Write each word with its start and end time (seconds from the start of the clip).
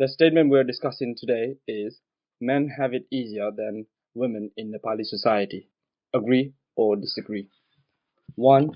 The 0.00 0.08
statement 0.08 0.48
we're 0.48 0.64
discussing 0.64 1.14
today 1.14 1.56
is 1.68 2.00
men 2.40 2.70
have 2.70 2.94
it 2.94 3.04
easier 3.10 3.50
than 3.54 3.84
women 4.14 4.50
in 4.56 4.72
Nepali 4.72 5.04
society. 5.04 5.68
Agree 6.14 6.54
or 6.74 6.96
disagree? 6.96 7.48
One, 8.34 8.70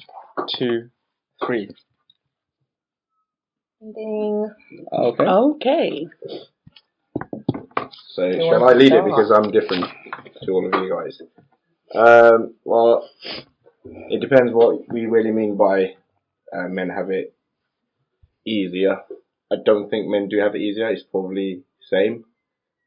two, 0.54 0.90
three. 1.42 1.71
Ding. 3.81 4.50
Okay. 4.92 5.24
Okay. 5.24 6.06
So 8.09 8.27
You 8.27 8.42
shall 8.42 8.68
I 8.68 8.74
lead 8.74 8.92
it 8.92 9.04
because 9.06 9.31
I'm 9.31 9.50
different 9.50 9.86
to 10.42 10.53
all 10.53 10.67
of 10.67 10.74
you 10.82 10.91
guys? 10.95 11.22
Um, 11.95 12.53
well, 12.64 13.09
it 13.86 14.21
depends 14.21 14.53
what 14.53 14.86
we 14.92 15.06
really 15.06 15.32
mean 15.32 15.56
by 15.56 15.95
uh, 16.54 16.68
men 16.68 16.91
have 16.91 17.10
it 17.10 17.34
easier. 18.45 18.98
I 19.54 19.62
don't 19.64 19.88
think 19.88 20.08
men 20.08 20.28
do 20.28 20.38
have 20.38 20.54
it 20.54 20.60
easier. 20.60 20.88
It's 20.88 21.04
probably 21.04 21.62
same. 21.90 22.24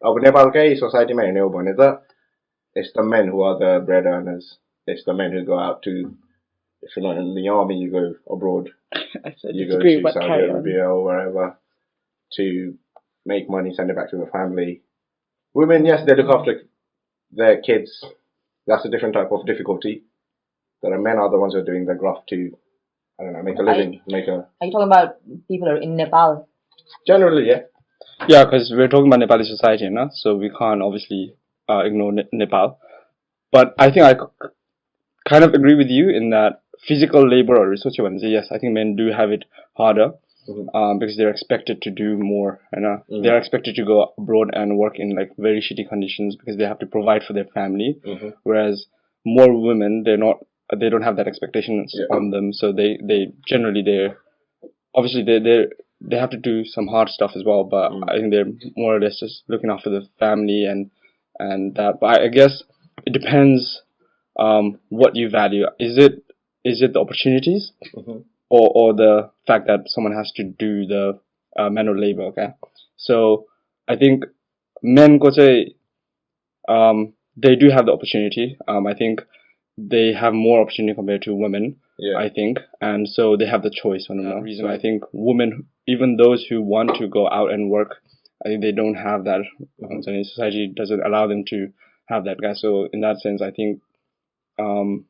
Whenever 0.02 0.38
never 0.38 0.50
okay. 0.50 0.76
society 0.76 1.14
may 1.14 1.32
know 1.32 1.48
one 1.48 1.68
is 1.68 1.78
that 1.78 2.04
it's 2.76 2.92
the 2.94 3.04
men 3.04 3.28
who 3.28 3.42
are 3.42 3.58
the 3.58 3.84
bread 3.86 4.06
earners. 4.06 4.58
It's 4.86 5.04
the 5.06 5.14
men 5.14 5.32
who 5.32 5.44
go 5.44 5.58
out 5.58 5.84
to 5.84 6.14
if 6.82 6.96
you're 6.96 7.08
not 7.08 7.18
in 7.18 7.34
the 7.34 7.48
army 7.50 7.78
you 7.78 7.92
go 7.92 8.14
abroad. 8.32 8.70
I 8.94 9.34
said 9.38 9.56
you 9.56 9.68
go 9.68 9.80
to 9.80 10.02
Saudi 10.12 10.44
Arabia 10.44 10.88
or 10.90 11.04
wherever 11.04 11.58
to 12.34 12.76
make 13.26 13.50
money, 13.50 13.74
send 13.74 13.90
it 13.90 13.96
back 13.96 14.12
to 14.12 14.18
the 14.18 14.28
family. 14.28 14.82
Women, 15.54 15.86
yes, 15.86 16.02
they 16.06 16.16
look 16.16 16.34
after 16.34 16.62
their 17.32 17.62
kids. 17.62 18.06
That's 18.68 18.86
a 18.86 18.90
different 18.90 19.16
type 19.16 19.32
of 19.32 19.46
difficulty. 19.46 20.04
But 20.82 20.92
the 20.92 20.98
men 21.00 21.18
are 21.18 21.32
the 21.32 21.40
ones 21.40 21.54
who 21.54 21.60
are 21.60 21.66
doing 21.66 21.86
the 21.86 21.96
graft 21.96 22.28
to 22.30 22.52
I 23.20 23.24
don't 23.24 23.34
know, 23.34 23.42
make 23.42 23.58
a 23.58 23.64
living, 23.64 24.02
I, 24.08 24.12
make 24.12 24.28
a 24.28 24.48
Are 24.62 24.68
you 24.68 24.72
talking 24.72 24.88
about 24.88 25.16
people 25.48 25.68
who 25.68 25.76
are 25.76 25.82
in 25.82 25.96
Nepal 25.96 26.48
Generally, 27.06 27.48
yeah. 27.48 27.62
Yeah, 28.28 28.46
because 28.46 28.72
we're 28.76 28.88
talking 28.88 29.12
about 29.12 29.20
Nepali 29.28 29.46
society, 29.46 29.86
you 29.86 29.90
know? 29.92 30.10
so 30.14 30.36
we 30.36 30.50
can't 30.50 30.82
obviously 30.82 31.34
uh, 31.70 31.80
ignore 31.86 32.12
ne- 32.12 32.30
Nepal. 32.34 32.80
But 33.52 33.74
I 33.78 33.92
think 33.92 34.06
I 34.06 34.14
c- 34.14 34.50
kind 35.28 35.44
of 35.44 35.54
agree 35.54 35.76
with 35.76 35.88
you 35.90 36.10
in 36.10 36.30
that 36.32 36.62
physical 36.88 37.28
labor 37.30 37.56
or 37.58 37.70
research 37.70 37.96
ones, 38.00 38.22
yes, 38.24 38.48
I 38.52 38.58
think 38.60 38.74
men 38.74 38.96
do 38.96 39.08
have 39.12 39.32
it 39.32 39.46
harder 39.76 40.14
Mhm. 40.50 40.74
um, 40.74 41.00
because 41.00 41.18
they're 41.18 41.30
expected 41.30 41.82
to 41.84 41.92
do 41.92 42.18
more. 42.18 42.60
You 42.74 42.82
know? 42.82 43.04
Mhm. 43.12 43.24
They're 43.24 43.38
expected 43.38 43.76
to 43.76 43.84
go 43.86 44.14
abroad 44.18 44.50
and 44.54 44.78
work 44.78 44.98
in 45.00 45.16
like 45.16 45.32
very 45.38 45.62
shitty 45.62 45.88
conditions 45.90 46.36
because 46.36 46.58
they 46.58 46.64
have 46.66 46.80
to 46.80 46.86
provide 46.86 47.24
for 47.24 47.34
their 47.34 47.46
family. 47.60 47.98
Mhm. 48.06 48.34
Whereas 48.44 48.86
more 49.26 49.52
women, 49.70 50.04
they're 50.04 50.18
not, 50.28 50.38
they 50.76 50.90
don't 50.90 51.02
have 51.04 51.18
that 51.18 51.28
expectations 51.28 51.94
Yeah. 51.94 52.16
on 52.16 52.30
them. 52.32 52.54
So 52.54 52.72
they, 52.72 52.98
they 53.04 53.34
generally 53.46 53.82
they're 53.84 54.18
obviously 54.96 55.24
they 55.24 55.40
they 55.40 55.68
they 56.02 56.18
have 56.18 56.30
to 56.30 56.38
do 56.38 56.64
some 56.66 56.88
hard 56.88 57.10
stuff 57.10 57.32
as 57.36 57.44
well, 57.44 57.64
but 57.64 57.92
Mm. 57.92 58.04
I 58.10 58.18
think 58.18 58.32
they're 58.32 58.72
more 58.76 58.96
or 58.96 59.00
less 59.00 59.20
just 59.20 59.44
looking 59.48 59.70
after 59.70 59.90
the 59.90 60.08
family 60.20 60.66
and 60.66 60.92
and 61.40 61.76
that. 61.76 62.00
But 62.00 62.08
I, 62.08 62.26
I 62.26 62.28
guess 62.30 62.64
it 63.06 63.14
depends 63.14 63.82
um, 64.40 64.80
what 64.90 65.16
you 65.16 65.30
value. 65.30 65.66
Is 65.80 65.98
it 65.98 66.24
is 66.64 66.82
it 66.82 66.94
the 66.94 67.00
opportunities 67.00 67.72
Mhm. 67.96 68.24
or 68.50 68.72
or 68.76 68.94
the 68.94 69.32
fact 69.46 69.68
that 69.68 69.82
someone 69.88 70.14
has 70.14 70.32
to 70.34 70.44
do 70.44 70.86
the 70.86 71.20
uh, 71.58 71.70
manual 71.70 71.98
labor? 72.00 72.24
Okay, 72.24 72.50
so 72.96 73.46
I 73.88 73.96
think 73.96 74.26
men 74.84 75.18
go 75.18 75.32
say 75.32 75.74
um, 76.68 77.14
they 77.36 77.56
do 77.56 77.70
have 77.70 77.86
the 77.86 77.94
opportunity. 77.94 78.58
Um, 78.68 78.88
I 78.88 78.94
think 78.94 79.22
they 79.78 80.14
have 80.14 80.34
more 80.34 80.62
opportunity 80.62 80.96
compared 80.96 81.22
to 81.24 81.34
women. 81.34 81.78
Yeah. 82.00 82.18
I 82.18 82.30
think, 82.30 82.60
and 82.80 83.08
so 83.10 83.38
they 83.38 83.48
have 83.48 83.64
the 83.64 83.72
choice. 83.72 84.06
For 84.06 84.16
that 84.16 84.42
reason, 84.44 84.68
I 84.68 84.78
think 84.78 85.04
women, 85.14 85.66
even 85.87 86.17
those 86.17 86.47
who 86.49 86.63
want 86.63 86.97
to 86.99 87.09
go 87.09 87.29
out 87.29 87.53
and 87.53 87.71
work, 87.71 87.97
I 88.45 88.49
think 88.49 88.63
they 88.63 88.73
don't 88.73 88.95
have 88.95 89.25
that. 89.25 89.41
Um, 89.85 90.03
so 90.03 90.11
society 90.23 90.73
doesn't 90.75 91.05
allow 91.05 91.27
them 91.27 91.45
to 91.49 91.69
have 92.07 92.25
that 92.25 92.41
guy. 92.41 92.55
So 92.55 92.89
in 92.93 93.01
that 93.01 93.21
sense, 93.21 93.43
I 93.43 93.51
think 93.51 93.81
um, 94.59 95.07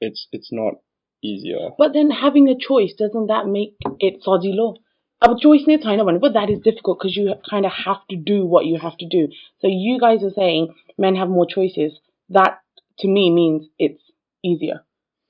it's 0.00 0.26
it's 0.32 0.50
not 0.52 0.74
easier. 1.22 1.70
But 1.78 1.92
then 1.92 2.10
having 2.10 2.48
a 2.48 2.56
choice, 2.58 2.94
doesn't 2.98 3.26
that 3.26 3.46
make 3.46 3.76
it 3.98 4.22
sodilo? 4.26 4.76
अब 5.22 5.36
choice 5.40 5.66
नै 5.68 5.76
छैन 5.84 6.00
भने 6.04 6.20
but 6.20 6.32
that 6.32 6.48
is 6.48 6.60
difficult 6.60 6.98
because 6.98 7.16
you 7.16 7.34
kind 7.48 7.66
of 7.66 7.72
have 7.72 7.98
to 8.10 8.16
do 8.16 8.46
what 8.46 8.64
you 8.64 8.78
have 8.78 8.96
to 8.98 9.06
do. 9.06 9.28
So 9.60 9.68
you 9.68 9.98
guys 10.00 10.24
are 10.24 10.34
saying 10.36 10.74
men 10.96 11.16
have 11.16 11.28
more 11.28 11.46
choices. 11.46 11.98
That 12.30 12.60
to 13.00 13.08
me 13.08 13.30
means 13.30 13.66
it's 13.78 14.02
easier 14.42 14.80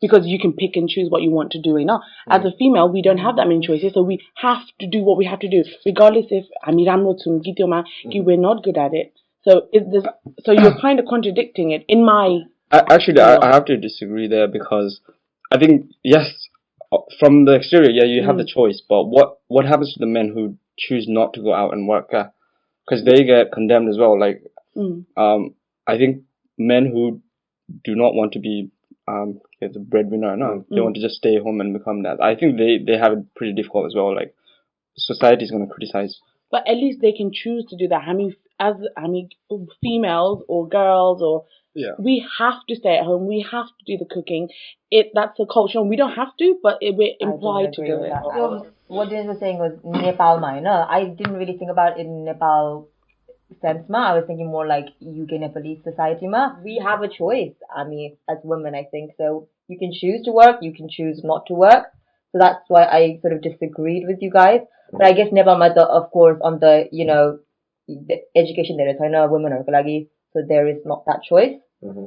because 0.01 0.25
you 0.25 0.39
can 0.39 0.53
pick 0.53 0.75
and 0.75 0.89
choose 0.89 1.09
what 1.09 1.21
you 1.21 1.31
want 1.31 1.51
to 1.51 1.61
do 1.61 1.77
enough. 1.77 2.01
As 2.29 2.43
a 2.45 2.51
female, 2.57 2.91
we 2.91 3.01
don't 3.01 3.17
have 3.17 3.37
that 3.37 3.47
many 3.47 3.65
choices, 3.65 3.93
so 3.93 4.01
we 4.01 4.19
have 4.35 4.61
to 4.79 4.87
do 4.87 5.03
what 5.03 5.17
we 5.17 5.25
have 5.25 5.39
to 5.39 5.49
do, 5.49 5.63
regardless 5.85 6.25
if 6.29 6.45
mm-hmm. 6.67 8.25
we're 8.25 8.37
not 8.37 8.63
good 8.63 8.77
at 8.77 8.93
it. 8.93 9.13
So 9.47 9.67
is 9.71 9.83
this, 9.91 10.03
so 10.43 10.51
you're 10.51 10.77
kind 10.81 10.99
of 10.99 11.05
contradicting 11.09 11.71
it 11.71 11.85
in 11.87 12.05
my. 12.05 12.39
I, 12.71 12.83
actually, 12.89 13.21
I, 13.21 13.37
I, 13.37 13.53
have 13.53 13.65
to 13.65 13.77
disagree 13.77 14.27
there 14.27 14.47
because 14.47 14.99
I 15.51 15.57
think 15.59 15.91
yes, 16.03 16.49
uh, 16.91 16.97
from 17.19 17.45
the 17.45 17.53
exterior, 17.53 17.91
yeah, 17.91 18.05
you 18.05 18.25
have 18.25 18.35
mm. 18.35 18.39
the 18.39 18.51
choice, 18.51 18.81
but 18.87 19.03
what 19.03 19.39
what 19.47 19.65
happens 19.65 19.93
to 19.93 19.99
the 19.99 20.07
men 20.07 20.31
who 20.33 20.57
choose 20.77 21.05
not 21.07 21.33
to 21.33 21.41
go 21.41 21.53
out 21.53 21.73
and 21.73 21.87
work? 21.87 22.09
Because 22.09 23.01
uh, 23.01 23.05
they 23.05 23.23
get 23.23 23.51
condemned 23.53 23.89
as 23.89 23.97
well. 23.99 24.19
Like, 24.19 24.43
mm. 24.75 25.05
um, 25.15 25.53
I 25.87 25.97
think 25.97 26.23
men 26.57 26.89
who 26.91 27.21
do 27.83 27.95
not 27.95 28.13
want 28.13 28.33
to 28.33 28.39
be 28.39 28.71
um, 29.07 29.41
yeah, 29.61 29.67
the 29.71 29.79
breadwinner 29.79 30.35
no? 30.35 30.45
Mm-hmm. 30.45 30.75
They 30.75 30.81
want 30.81 30.95
to 30.95 31.01
just 31.01 31.15
stay 31.15 31.39
home 31.39 31.61
and 31.61 31.73
become 31.73 32.03
that. 32.03 32.21
I 32.21 32.35
think 32.35 32.57
they, 32.57 32.79
they 32.85 32.97
have 32.97 33.13
it 33.13 33.35
pretty 33.35 33.53
difficult 33.53 33.87
as 33.87 33.95
well. 33.95 34.15
Like 34.15 34.33
society 34.97 35.43
is 35.43 35.51
going 35.51 35.67
to 35.67 35.73
criticize. 35.73 36.19
But 36.51 36.67
at 36.67 36.75
least 36.75 37.01
they 37.01 37.11
can 37.11 37.31
choose 37.33 37.65
to 37.69 37.77
do 37.77 37.87
that. 37.89 38.03
I 38.07 38.13
mean, 38.13 38.35
as 38.59 38.75
I 38.97 39.07
mean, 39.07 39.29
females 39.81 40.43
or 40.47 40.67
girls 40.67 41.21
or 41.21 41.45
yeah. 41.73 41.91
we 41.99 42.25
have 42.39 42.65
to 42.69 42.75
stay 42.75 42.97
at 42.97 43.05
home. 43.05 43.27
We 43.27 43.45
have 43.51 43.67
to 43.67 43.85
do 43.85 43.97
the 43.97 44.05
cooking. 44.09 44.49
It 44.89 45.11
that's 45.13 45.37
the 45.37 45.45
culture. 45.51 45.81
We 45.81 45.97
don't 45.97 46.13
have 46.13 46.35
to, 46.39 46.57
but 46.63 46.77
it, 46.81 46.95
we're 46.95 47.15
implied 47.19 47.73
to 47.73 47.85
do 47.85 48.03
it. 48.03 48.09
That. 48.09 48.71
What 48.87 49.09
Dennis 49.09 49.27
was 49.27 49.39
saying 49.39 49.57
was 49.57 49.79
Nepal 49.83 50.39
minor. 50.39 50.85
I 50.87 51.05
didn't 51.05 51.33
really 51.33 51.57
think 51.57 51.71
about 51.71 51.99
it 51.99 52.05
in 52.05 52.25
Nepal 52.25 52.87
sense 53.61 53.87
ma 53.89 54.11
i 54.11 54.13
was 54.17 54.25
thinking 54.27 54.47
more 54.47 54.67
like 54.67 54.87
uk 55.01 55.53
Police 55.53 55.83
society 55.83 56.27
ma. 56.27 56.55
We 56.63 56.81
have 56.83 57.01
a 57.01 57.07
choice 57.07 57.53
i 57.75 57.83
mean 57.83 58.17
as 58.29 58.37
women 58.43 58.75
i 58.75 58.83
think. 58.91 59.11
So 59.17 59.47
you 59.67 59.77
can 59.77 59.91
choose 59.93 60.23
to 60.25 60.31
work 60.31 60.57
you 60.61 60.73
can 60.73 60.89
choose 60.89 61.21
not 61.23 61.45
to 61.47 61.53
work. 61.53 61.85
So 62.31 62.39
that's 62.39 62.65
why 62.67 62.83
i 62.85 63.19
sort 63.21 63.33
of 63.33 63.41
disagreed 63.41 64.07
with 64.07 64.21
you 64.21 64.31
guys. 64.31 64.61
But 64.91 65.05
i 65.05 65.13
guess 65.13 65.31
never 65.31 65.57
mother 65.57 65.81
of 65.81 66.11
course 66.11 66.39
on 66.41 66.59
the 66.59 66.87
you 66.91 67.05
know 67.05 67.39
the 67.87 68.17
education 68.35 68.77
there 68.77 68.89
is 68.89 68.97
i 69.03 69.07
know 69.07 69.27
women 69.27 69.53
are 69.53 69.63
lagi 69.77 70.09
so 70.33 70.41
there 70.47 70.67
is 70.67 70.79
not 70.85 71.05
that 71.05 71.23
choice. 71.23 71.55
Mm-hmm. 71.83 72.05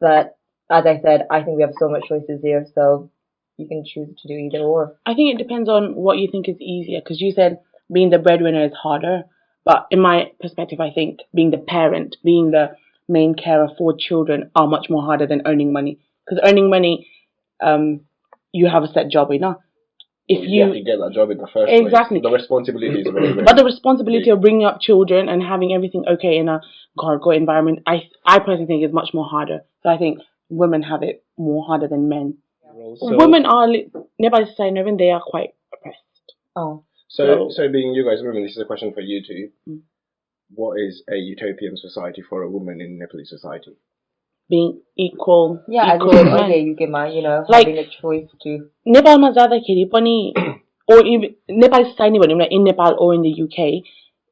but 0.00 0.36
as 0.70 0.86
i 0.86 1.00
said 1.00 1.26
i 1.30 1.42
think 1.42 1.56
we 1.56 1.62
have 1.62 1.74
so 1.78 1.88
much 1.88 2.06
choices 2.08 2.40
here 2.42 2.66
so 2.74 3.10
you 3.56 3.68
can 3.68 3.84
choose 3.84 4.08
to 4.20 4.28
do 4.28 4.34
either 4.34 4.58
or. 4.58 4.96
I 5.06 5.14
think 5.14 5.34
it 5.34 5.42
depends 5.42 5.68
on 5.68 5.94
what 5.94 6.18
you 6.18 6.28
think 6.30 6.48
is 6.48 6.60
easier 6.60 7.00
because 7.00 7.20
you 7.20 7.32
said 7.32 7.60
being 7.92 8.10
the 8.10 8.18
breadwinner 8.18 8.64
is 8.64 8.72
harder 8.72 9.24
but 9.64 9.86
in 9.90 10.00
my 10.00 10.32
perspective, 10.40 10.80
I 10.80 10.90
think 10.90 11.20
being 11.34 11.50
the 11.50 11.58
parent, 11.58 12.16
being 12.24 12.50
the 12.50 12.76
main 13.08 13.34
carer 13.34 13.68
for 13.78 13.94
children, 13.96 14.50
are 14.54 14.66
much 14.66 14.86
more 14.90 15.02
harder 15.02 15.26
than 15.26 15.42
earning 15.46 15.72
money. 15.72 15.98
Because 16.24 16.42
earning 16.48 16.70
money, 16.70 17.08
um, 17.62 18.00
you 18.52 18.68
have 18.68 18.82
a 18.82 18.88
set 18.92 19.08
job, 19.08 19.32
you 19.32 19.38
know. 19.38 19.60
If 20.28 20.48
you 20.48 20.62
have 20.62 20.72
to 20.72 20.82
get 20.82 20.98
that 20.98 21.12
job 21.12 21.30
in 21.30 21.38
the 21.38 21.48
first 21.52 21.70
Exactly. 21.72 22.20
place. 22.20 22.30
The 22.30 22.36
responsibility 22.36 23.00
is 23.00 23.08
very, 23.12 23.32
very 23.34 23.44
But 23.44 23.56
the 23.56 23.64
responsibility 23.64 24.30
of 24.30 24.40
bringing 24.40 24.64
up 24.64 24.80
children 24.80 25.28
and 25.28 25.42
having 25.42 25.72
everything 25.74 26.04
okay 26.08 26.38
in 26.38 26.48
a 26.48 26.60
gargoyle 26.96 27.36
environment, 27.36 27.80
I 27.86 28.08
I 28.24 28.38
personally 28.38 28.66
think 28.66 28.84
is 28.84 28.92
much 28.92 29.10
more 29.12 29.24
harder. 29.24 29.60
So 29.82 29.90
I 29.90 29.98
think 29.98 30.20
women 30.48 30.82
have 30.82 31.02
it 31.02 31.24
more 31.36 31.64
harder 31.64 31.88
than 31.88 32.08
men. 32.08 32.38
So, 32.98 33.16
women 33.16 33.44
are 33.46 33.68
li- 33.68 33.90
nearby 34.18 34.44
society, 34.44 34.78
even 34.78 34.96
they 34.96 35.10
are 35.10 35.20
quite 35.20 35.50
oppressed. 35.74 35.98
Oh. 36.56 36.84
So, 37.11 37.25
So- 37.25 37.49
so 37.49 37.69
being 37.71 37.93
you 37.93 38.03
guys 38.05 38.21
women, 38.23 38.43
this 38.43 38.51
is 38.57 38.61
a 38.61 38.65
question 38.65 38.93
for 38.93 39.01
you 39.01 39.21
two. 39.27 39.49
Mm. 39.69 39.81
What 40.55 40.79
is 40.79 41.03
a 41.09 41.15
utopian 41.15 41.75
society 41.77 42.21
for 42.21 42.41
a 42.43 42.49
woman 42.49 42.79
in 42.81 42.97
Nepalese 42.99 43.29
society? 43.29 43.71
Being 44.49 44.79
equal, 44.97 45.61
Yeah, 45.67 45.91
as 45.93 45.97
equal 45.97 46.11
in 46.11 46.25
with 46.25 46.33
men. 46.33 46.43
okay, 46.43 46.59
you 46.61 46.75
can, 46.75 46.95
you 47.15 47.21
know, 47.21 47.43
Like- 47.49 47.67
having 47.67 47.79
a 47.79 47.87
choice 48.01 48.27
to. 48.43 48.69
नेपालमा 48.87 49.31
जाँदाखेरि 49.37 49.85
पनि 49.95 50.15
or 50.93 50.99
even 51.13 51.33
Nepal 51.63 51.83
society 51.91 52.19
भनौँ 52.19 52.37
न 52.41 52.47
in 52.57 52.63
Nepal 52.63 52.95
or 52.97 53.13
in 53.15 53.21
the 53.23 53.33
UK, 53.45 53.83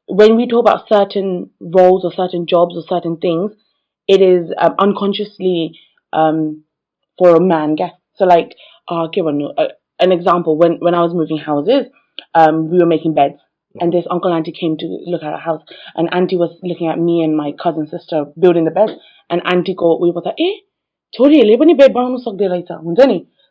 when 0.07 0.38
we 0.38 0.47
talk 0.47 0.62
about 0.65 0.88
certain 0.88 1.50
roles 1.59 2.06
or 2.06 2.13
certain 2.13 2.45
jobs 2.45 2.77
or 2.77 2.83
certain 2.94 3.17
things, 3.17 3.51
it 4.07 4.21
is 4.21 4.53
um, 4.57 4.75
unconsciously 4.79 5.77
um, 6.13 6.63
for 7.17 7.35
a 7.35 7.41
man. 7.41 7.75
क्या? 7.75 7.89
So 8.13 8.25
like, 8.25 8.56
uh, 8.88 9.07
के 9.15 9.21
भन्नु, 9.21 9.50
uh, 9.57 9.67
an 10.00 10.12
example, 10.13 10.57
when, 10.57 10.77
when 10.79 10.94
I 10.94 11.01
was 11.01 11.13
moving 11.13 11.38
houses, 11.39 11.88
um, 12.34 12.70
we 12.70 12.78
were 12.78 12.86
making 12.86 13.14
beds. 13.14 13.40
Mm. 13.76 13.82
And 13.82 13.92
this 13.92 14.06
uncle 14.10 14.32
auntie 14.32 14.52
came 14.52 14.76
to 14.78 14.86
look 15.06 15.22
at 15.22 15.32
our 15.32 15.40
house, 15.40 15.62
and 15.94 16.12
auntie 16.12 16.36
was 16.36 16.58
looking 16.62 16.88
at 16.88 16.98
me 16.98 17.22
and 17.22 17.36
my 17.36 17.52
cousin 17.62 17.86
sister 17.86 18.26
building 18.38 18.64
the 18.64 18.70
bed. 18.70 18.90
And 19.28 19.42
auntie 19.44 19.74
go, 19.76 19.98
we 20.00 20.10
was 20.10 20.24
like, 20.24 20.40
eh, 20.40 20.60
Tori, 21.16 21.42
lebani 21.42 21.76
bed 21.76 21.92
banu 21.92 22.18
sok 22.18 22.36
de 22.36 22.48
later, 22.48 22.78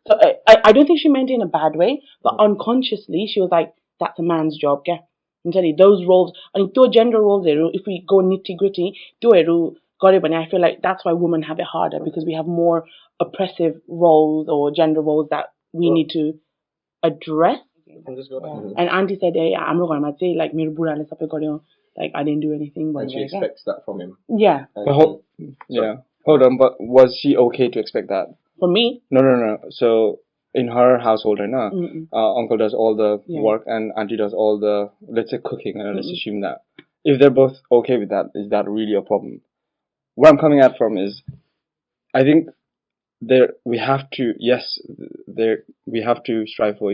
So 0.07 0.19
I, 0.47 0.57
I 0.65 0.71
don't 0.71 0.85
think 0.85 0.99
she 0.99 1.09
meant 1.09 1.29
it 1.29 1.33
in 1.33 1.41
a 1.41 1.47
bad 1.47 1.75
way, 1.75 2.01
but 2.23 2.33
mm. 2.33 2.45
unconsciously 2.45 3.29
she 3.31 3.39
was 3.39 3.49
like, 3.51 3.73
that's 3.99 4.19
a 4.19 4.23
man's 4.23 4.57
job, 4.57 4.83
yeah. 4.85 4.99
I'm 5.45 5.51
you, 5.63 5.75
those 5.77 6.05
roles, 6.05 6.33
I 6.53 6.59
mean, 6.59 6.71
gender 6.91 7.21
roles, 7.21 7.45
if 7.47 7.83
we 7.87 8.03
go 8.07 8.17
nitty 8.17 8.57
gritty, 8.57 8.99
through 9.21 9.77
I 10.01 10.49
feel 10.49 10.61
like 10.61 10.81
that's 10.81 11.05
why 11.05 11.13
women 11.13 11.43
have 11.43 11.59
it 11.59 11.65
harder 11.65 11.99
because 12.03 12.25
we 12.25 12.33
have 12.33 12.45
more 12.45 12.85
oppressive 13.19 13.81
roles 13.87 14.47
or 14.49 14.71
gender 14.71 15.01
roles 15.01 15.29
that 15.31 15.47
we 15.73 15.89
need 15.91 16.09
to 16.11 16.33
address 17.03 17.59
and 18.77 18.89
Auntie 18.89 19.17
said, 19.19 19.33
"Hey, 19.35 19.55
I'm 19.55 19.79
not 19.79 19.87
gonna 19.87 20.13
say 20.19 20.35
like 20.35 20.53
mere 20.53 20.71
burale 20.71 21.07
sape 21.07 21.29
Like 21.97 22.11
I 22.15 22.23
didn't 22.23 22.41
do 22.41 22.53
anything. 22.53 22.93
But 22.93 23.03
and 23.03 23.11
she 23.11 23.23
expects 23.23 23.63
that 23.65 23.81
from 23.85 24.01
him. 24.01 24.17
Yeah. 24.27 24.65
But 24.75 24.93
hold, 24.93 25.23
yeah. 25.67 25.97
Hold 26.25 26.43
on, 26.43 26.57
but 26.57 26.79
was 26.79 27.17
she 27.19 27.35
okay 27.35 27.69
to 27.69 27.79
expect 27.79 28.09
that? 28.09 28.35
For 28.59 28.69
me? 28.69 29.01
No, 29.09 29.21
no, 29.21 29.35
no. 29.35 29.57
So 29.69 30.19
in 30.53 30.67
her 30.67 30.99
household 30.99 31.39
right 31.39 31.49
now, 31.49 31.71
uh, 32.11 32.35
uncle 32.35 32.57
does 32.57 32.73
all 32.73 32.95
the 32.95 33.21
yeah. 33.27 33.41
work 33.41 33.63
and 33.65 33.91
auntie 33.97 34.17
does 34.17 34.33
all 34.33 34.59
the 34.59 34.91
let's 35.07 35.31
say 35.31 35.39
cooking. 35.43 35.79
And 35.79 35.95
let's 35.95 36.11
assume 36.11 36.41
that 36.41 36.63
if 37.03 37.19
they're 37.19 37.29
both 37.29 37.57
okay 37.71 37.97
with 37.97 38.09
that, 38.09 38.31
is 38.35 38.49
that 38.49 38.67
really 38.67 38.95
a 38.95 39.01
problem? 39.01 39.41
Where 40.15 40.29
I'm 40.31 40.37
coming 40.37 40.59
at 40.59 40.77
from 40.77 40.97
is, 40.97 41.21
I 42.13 42.23
think 42.23 42.49
there 43.21 43.53
we 43.65 43.77
have 43.77 44.09
to 44.11 44.33
yes 44.39 44.79
there 45.27 45.63
we 45.85 46.01
have 46.01 46.23
to 46.23 46.45
strive 46.47 46.77
for 46.77 46.93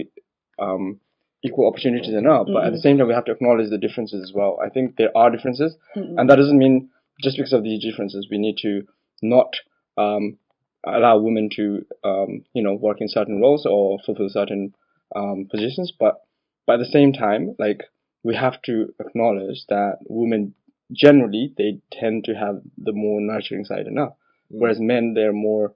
um 0.59 0.99
equal 1.43 1.67
opportunities 1.67 2.13
and 2.13 2.27
all 2.27 2.45
but 2.45 2.65
at 2.65 2.71
the 2.71 2.79
same 2.79 2.97
time 2.97 3.07
we 3.07 3.13
have 3.13 3.25
to 3.25 3.31
acknowledge 3.31 3.69
the 3.69 3.77
differences 3.77 4.21
as 4.23 4.33
well. 4.33 4.57
I 4.63 4.69
think 4.69 4.95
there 4.97 5.15
are 5.15 5.29
differences 5.29 5.75
Mm-mm. 5.95 6.15
and 6.17 6.29
that 6.29 6.37
doesn't 6.37 6.57
mean 6.57 6.89
just 7.21 7.37
because 7.37 7.53
of 7.53 7.63
these 7.63 7.83
differences 7.83 8.27
we 8.29 8.37
need 8.37 8.57
to 8.61 8.83
not 9.21 9.53
um 9.97 10.37
allow 10.85 11.17
women 11.17 11.49
to 11.55 11.85
um, 12.03 12.45
you 12.53 12.63
know 12.63 12.73
work 12.73 12.97
in 13.01 13.07
certain 13.09 13.39
roles 13.41 13.65
or 13.65 13.99
fulfill 14.05 14.29
certain 14.29 14.73
um, 15.15 15.47
positions 15.49 15.91
but 15.99 16.21
but 16.65 16.73
at 16.73 16.79
the 16.79 16.85
same 16.85 17.13
time 17.13 17.55
like 17.59 17.81
we 18.23 18.35
have 18.35 18.59
to 18.63 18.93
acknowledge 18.99 19.65
that 19.69 19.97
women 20.09 20.53
generally 20.91 21.53
they 21.57 21.79
tend 21.91 22.23
to 22.25 22.33
have 22.33 22.61
the 22.77 22.91
more 22.91 23.21
nurturing 23.21 23.65
side 23.65 23.87
enough. 23.87 24.13
Whereas 24.49 24.79
men 24.79 25.13
they're 25.13 25.33
more 25.33 25.73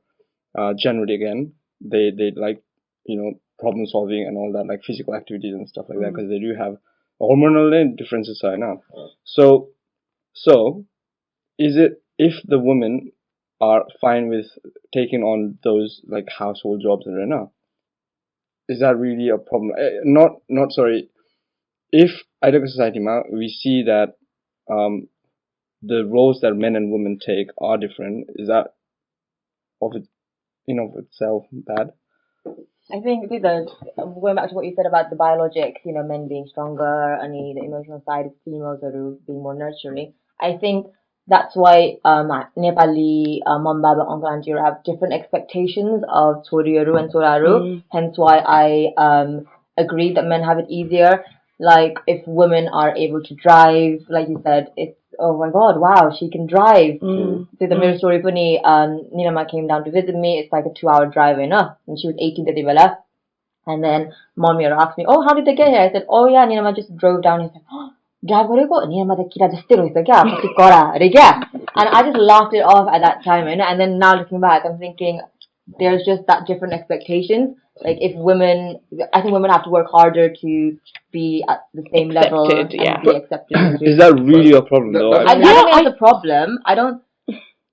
uh, 0.58 0.74
generally 0.78 1.16
again 1.16 1.54
they 1.82 2.12
they 2.16 2.32
like 2.36 2.62
you 3.06 3.18
know 3.18 3.40
problem 3.60 3.86
solving 3.86 4.26
and 4.28 4.38
all 4.38 4.52
that 4.54 4.68
like 4.68 4.84
physical 4.84 5.16
activities 5.16 5.54
and 5.54 5.68
stuff 5.68 5.86
like 5.90 6.00
that 6.00 6.14
because 6.14 6.30
they 6.30 6.40
do 6.40 6.54
have 6.58 6.78
hormonal 7.22 7.96
differences 7.98 8.42
are 8.44 8.54
enough 8.54 8.80
so 9.24 9.70
so 10.34 10.86
is 11.58 11.76
it 11.76 12.02
if 12.18 12.34
the 12.46 12.60
women 12.60 13.12
are 13.62 13.86
fine 14.00 14.30
with 14.30 14.46
taking 14.94 15.22
on 15.22 15.58
those 15.64 16.02
like 16.08 16.28
household 16.38 16.82
jobs 16.82 17.06
and 17.06 17.22
enough 17.22 17.50
is 18.70 18.80
that 18.80 18.98
really 18.98 19.30
a 19.30 19.38
problem? 19.38 19.72
Eh, 19.78 20.00
not 20.04 20.42
not 20.48 20.72
sorry. 20.72 21.10
If 21.92 22.12
ideal 22.44 22.62
society 22.66 23.00
ma, 23.00 23.22
we 23.32 23.50
see 23.50 23.84
that 23.84 24.14
um 24.72 25.10
the 25.82 26.06
roles 26.06 26.42
that 26.42 26.54
men 26.54 26.76
and 26.76 26.92
women 26.92 27.18
take 27.20 27.48
are 27.60 27.78
different. 27.78 28.28
Is 28.36 28.48
that 28.48 28.76
of 29.82 29.96
it 29.96 30.08
in 30.68 30.80
of 30.80 31.04
itself 31.04 31.46
bad 31.52 31.94
I 32.92 33.00
think 33.02 33.30
these 33.30 33.44
are 33.44 33.66
going 34.20 34.36
back 34.36 34.50
to 34.50 34.56
what 34.56 34.66
you 34.66 34.74
said 34.76 34.88
about 34.88 35.10
the 35.10 35.16
biologics, 35.16 35.86
you 35.86 35.94
know, 35.94 36.04
men 36.04 36.28
being 36.28 36.48
stronger 36.50 37.14
and 37.22 37.34
the 37.34 37.64
emotional 37.64 38.02
side 38.06 38.26
of 38.28 38.34
females 38.44 38.80
are 38.84 38.92
being 39.28 39.44
more 39.44 39.54
nurturing. 39.54 40.14
I 40.40 40.58
think 40.58 40.88
that's 41.28 41.56
why 41.56 41.98
um 42.04 42.30
Nepali 42.58 43.40
uh, 43.46 43.60
mom 43.60 43.82
baba 43.84 44.02
uncle 44.10 44.28
auntie 44.30 44.52
have 44.52 44.84
different 44.84 45.14
expectations 45.14 46.04
of 46.10 46.44
Choriyaru 46.52 46.98
and 47.00 47.14
Choraru. 47.14 47.84
Hence 47.92 48.18
why 48.18 48.40
I 48.40 48.94
um 48.98 49.46
agree 49.78 50.14
that 50.14 50.26
men 50.26 50.42
have 50.44 50.58
it 50.58 50.70
easier. 50.70 51.24
Like 51.60 51.98
if 52.08 52.26
women 52.26 52.70
are 52.74 52.96
able 52.96 53.22
to 53.22 53.36
drive, 53.36 54.00
like 54.10 54.30
you 54.30 54.42
said, 54.44 54.72
it's 54.76 54.99
oh 55.20 55.38
my 55.38 55.50
god, 55.52 55.80
wow, 55.80 56.16
she 56.18 56.30
can 56.30 56.48
drive 56.48 57.00
mm. 57.02 57.50
to, 57.52 57.58
to 57.60 57.68
the 57.68 57.76
mm. 57.76 57.98
story 57.98 58.20
Pune. 58.22 58.60
Um, 58.64 59.08
Nilama 59.16 59.50
came 59.50 59.68
down 59.68 59.84
to 59.84 59.92
visit 59.92 60.16
me. 60.16 60.40
It's 60.40 60.52
like 60.52 60.66
a 60.66 60.74
two 60.74 60.90
hour 60.90 61.06
drive, 61.06 61.40
you 61.40 61.48
know. 61.48 61.76
And 61.88 62.00
she 62.00 62.08
was 62.08 62.16
18 62.20 62.46
the 62.46 62.64
Vela. 62.64 62.98
And 63.68 63.84
then 63.84 64.14
mommy 64.36 64.66
asked 64.66 64.98
me, 64.98 65.06
oh, 65.08 65.22
how 65.22 65.34
did 65.34 65.46
they 65.46 65.56
get 65.56 65.70
here? 65.70 65.82
I 65.82 65.92
said, 65.92 66.06
oh 66.10 66.28
yeah, 66.28 66.46
Nilama 66.48 66.76
just 66.76 66.96
drove 66.96 67.22
down. 67.22 67.42
He 67.42 67.50
said, 67.54 67.62
oh, 67.72 67.92
go? 68.68 68.86
Just 69.52 69.64
still? 69.66 69.86
And 71.76 71.90
I 71.90 72.02
just 72.04 72.18
laughed 72.18 72.54
it 72.54 72.64
off 72.64 72.90
at 72.92 73.02
that 73.02 73.24
time, 73.24 73.48
you 73.48 73.56
know. 73.56 73.66
And 73.66 73.80
then 73.80 74.00
now 74.00 74.16
looking 74.16 74.42
back, 74.42 74.64
I'm 74.66 74.80
thinking, 74.80 75.22
there's 75.78 76.04
just 76.06 76.24
that 76.28 76.48
different 76.48 76.74
expectations 76.74 77.56
like 77.82 77.98
if 78.02 78.16
women 78.16 78.80
I 79.14 79.22
think 79.22 79.34
women 79.34 79.52
have 79.52 79.64
to 79.66 79.70
work 79.70 79.88
harder 79.90 80.34
to 80.42 80.78
be 81.12 81.44
at 81.48 81.60
the 81.74 81.84
same 81.94 82.10
level 82.10 82.46
Accepted, 82.46 82.80
and 82.80 82.86
yeah. 82.86 83.02
be 83.02 83.16
accepted 83.16 83.82
is 83.82 83.98
that 84.00 84.14
really 84.16 84.54
a 84.54 84.62
problem 84.62 84.94
though 84.94 85.14
I, 85.14 85.24
I 85.24 85.32
I, 85.32 85.36
don't 85.38 85.74
think 85.74 85.88
it's 85.88 85.96
a 85.96 85.98
problem 85.98 86.60
I 86.66 86.76
don't 86.76 87.02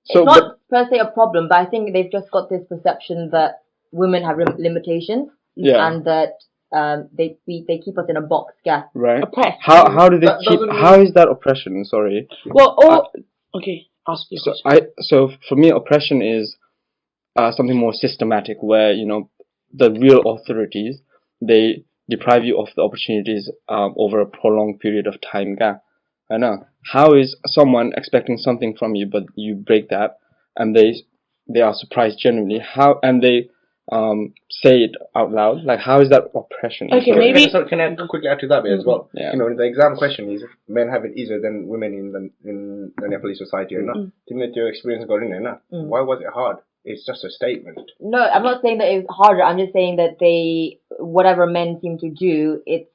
so 0.09 0.19
it's 0.21 0.25
not 0.25 0.57
but, 0.69 0.69
per 0.69 0.89
se 0.89 0.99
a 0.99 1.11
problem, 1.11 1.47
but 1.49 1.57
I 1.57 1.65
think 1.65 1.93
they've 1.93 2.11
just 2.11 2.31
got 2.31 2.49
this 2.49 2.63
perception 2.69 3.29
that 3.31 3.61
women 3.91 4.23
have 4.23 4.37
lim- 4.37 4.57
limitations 4.57 5.29
yeah 5.55 5.87
and 5.87 6.05
that 6.05 6.33
um, 6.71 7.09
they 7.17 7.37
we, 7.47 7.65
they 7.67 7.77
keep 7.79 7.97
us 7.97 8.05
in 8.09 8.17
a 8.17 8.21
box. 8.21 8.53
Yeah. 8.65 8.83
right 8.93 9.23
oppressed. 9.23 9.57
how 9.61 9.89
how 9.91 10.09
do 10.09 10.19
they 10.19 10.27
That 10.27 10.39
keep 10.39 10.59
doesn't 10.59 10.75
how 10.75 11.01
is 11.01 11.13
that 11.13 11.27
oppression 11.29 11.83
sorry 11.85 12.27
Well, 12.45 12.75
oh, 12.81 13.07
okay. 13.55 13.87
Ask 14.07 14.27
you. 14.29 14.39
so 14.41 14.53
I 14.65 14.81
so 14.99 15.31
for 15.49 15.55
me 15.55 15.69
oppression 15.69 16.21
is 16.21 16.55
uh, 17.37 17.51
something 17.51 17.77
more 17.77 17.93
systematic 17.93 18.57
where 18.61 18.91
you 18.91 19.05
know 19.05 19.29
the 19.73 19.91
real 19.91 20.21
authorities 20.31 20.99
they 21.41 21.83
deprive 22.09 22.43
you 22.45 22.57
of 22.59 22.67
the 22.75 22.81
opportunities 22.81 23.51
um, 23.69 23.93
over 23.97 24.19
a 24.21 24.25
prolonged 24.25 24.79
period 24.79 25.07
of 25.07 25.15
time 25.21 25.55
gap. 25.55 25.83
I 26.31 26.37
know 26.37 26.65
how 26.93 27.13
is 27.13 27.35
someone 27.45 27.91
expecting 27.95 28.37
something 28.37 28.75
from 28.77 28.95
you 28.95 29.05
but 29.07 29.23
you 29.35 29.55
break 29.55 29.89
that 29.89 30.17
and 30.55 30.75
they 30.75 30.95
they 31.53 31.61
are 31.61 31.73
surprised 31.73 32.17
genuinely 32.19 32.59
how 32.59 32.99
and 33.03 33.21
they 33.23 33.49
um 33.91 34.33
say 34.49 34.79
it 34.87 34.91
out 35.15 35.31
loud 35.31 35.63
like 35.63 35.79
how 35.79 36.01
is 36.01 36.09
that 36.09 36.23
oppression 36.35 36.89
Okay, 36.91 37.11
Sorry. 37.11 37.19
maybe- 37.31 37.45
Can, 37.45 37.49
I- 37.49 37.63
so 37.63 37.69
can 37.69 37.79
I 37.79 37.95
quickly 38.07 38.27
add 38.27 38.39
to 38.39 38.47
that 38.47 38.63
bit 38.63 38.73
as 38.79 38.83
well? 38.85 39.09
Yeah. 39.13 39.31
You 39.31 39.39
know, 39.39 39.55
the 39.55 39.63
exam 39.63 39.95
question 39.95 40.29
is 40.29 40.43
men 40.67 40.89
have 40.89 41.05
it 41.05 41.15
easier 41.15 41.39
than 41.39 41.67
women 41.67 41.93
in 41.93 42.11
the 42.11 42.49
in 42.49 42.91
the 43.01 43.07
Nepalese 43.07 43.37
society 43.37 43.75
or 43.75 43.83
not. 43.83 43.95
Didn't 44.27 44.43
it 44.43 44.55
your 44.55 44.67
experience 44.67 45.05
got 45.07 45.23
in 45.23 45.29
there? 45.31 45.39
no? 45.39 45.59
Why 45.69 46.01
was 46.01 46.19
it 46.21 46.27
hard? 46.33 46.57
it's 46.87 47.05
just 47.05 47.23
a 47.23 47.29
statement. 47.29 47.91
No, 47.99 48.19
I'm 48.19 48.43
not 48.43 48.61
saying 48.61 48.77
that 48.79 48.87
it's 48.87 49.07
harder. 49.09 49.43
I'm 49.43 49.57
just 49.57 49.73
saying 49.73 49.97
that 49.97 50.17
they, 50.19 50.79
whatever 50.97 51.45
men 51.45 51.79
seem 51.81 51.97
to 51.99 52.09
do, 52.09 52.61
it's, 52.65 52.89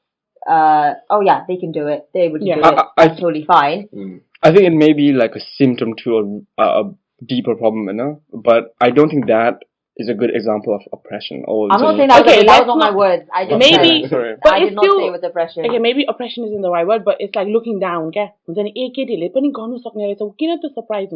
uh, 0.48 0.94
oh 1.10 1.20
yeah, 1.20 1.44
they 1.46 1.56
can 1.56 1.72
do 1.72 1.86
it. 1.86 2.08
They 2.14 2.28
would 2.28 2.42
yeah. 2.42 2.56
do 2.56 2.62
I, 2.62 2.68
it. 2.68 2.74
I, 2.74 2.84
That's 2.96 3.18
I, 3.18 3.20
totally 3.20 3.44
fine. 3.44 3.88
Mm. 3.94 4.20
I 4.42 4.50
think 4.50 4.62
it 4.62 4.72
may 4.72 4.92
be 4.92 5.12
like 5.12 5.36
a 5.36 5.40
symptom 5.56 5.94
to 6.04 6.46
a, 6.58 6.62
a 6.62 6.94
deeper 7.24 7.54
problem, 7.54 7.86
you 7.86 7.92
know? 7.92 8.22
But 8.32 8.74
I 8.80 8.90
don't 8.90 9.08
think 9.10 9.26
that 9.26 9.60
is 9.96 10.08
a 10.08 10.14
good 10.14 10.34
example 10.34 10.74
of 10.74 10.80
oppression. 10.92 11.44
All 11.46 11.68
I'm 11.70 11.80
not 11.80 11.96
saying 11.96 12.08
that. 12.08 12.22
Okay, 12.22 12.46
that 12.46 12.66
was 12.66 12.66
not 12.66 12.78
my 12.78 12.96
words. 12.96 13.28
I 13.32 13.44
maybe, 13.44 14.08
but 14.08 14.52
I 14.52 14.60
did 14.60 14.72
not 14.74 14.84
still, 14.84 14.98
say 14.98 15.06
it 15.06 15.12
was 15.12 15.22
oppression. 15.22 15.66
Okay, 15.66 15.78
maybe 15.78 16.06
oppression 16.08 16.44
isn't 16.44 16.62
the 16.62 16.70
right 16.70 16.86
word, 16.86 17.04
but 17.04 17.16
it's 17.20 17.34
like 17.36 17.46
looking 17.46 17.78
down. 17.78 18.06
Okay, 18.06 18.32
then 18.48 18.72
so 18.74 20.70
surprise. 20.74 21.08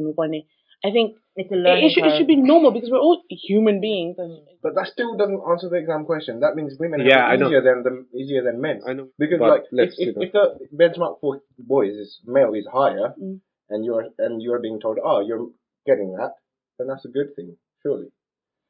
I 0.84 0.90
think 0.90 1.16
It's 1.36 1.50
a 1.50 1.54
it, 1.54 1.58
learning 1.58 1.86
it, 1.86 1.92
should, 1.92 2.04
it 2.04 2.18
should 2.18 2.26
be 2.26 2.36
normal 2.36 2.70
because 2.70 2.90
we're 2.90 2.98
all 3.00 3.22
human 3.30 3.80
beings. 3.80 4.16
But 4.62 4.74
that 4.74 4.86
still 4.92 5.16
doesn't 5.16 5.40
answer 5.48 5.68
the 5.68 5.76
exam 5.76 6.04
question. 6.04 6.40
That 6.40 6.54
means 6.54 6.74
women 6.78 7.00
Yeah, 7.04 7.26
I 7.26 7.32
have 7.32 7.42
easier 7.42 7.62
than 7.62 7.82
the 7.82 8.18
easier 8.18 8.42
than 8.42 8.60
men. 8.60 8.80
I 8.86 8.92
know. 8.92 9.08
Because 9.18 9.38
But 9.38 9.48
like 9.48 9.62
if, 9.62 9.72
let's 9.72 9.94
if, 9.98 10.14
do 10.14 10.22
if 10.22 10.32
the 10.32 10.44
benchmark 10.74 11.20
for 11.20 11.40
boys 11.58 11.92
is 11.94 12.20
male 12.24 12.52
is 12.54 12.66
higher 12.72 13.14
Mm. 13.20 13.40
and 13.70 13.84
you're 13.84 14.06
and 14.18 14.42
you're 14.42 14.60
being 14.60 14.80
told, 14.80 14.98
Oh, 15.02 15.20
you're 15.20 15.48
getting 15.86 16.12
that, 16.16 16.32
then 16.78 16.88
that's 16.88 17.04
a 17.04 17.08
good 17.08 17.34
thing, 17.36 17.56
surely. 17.82 18.08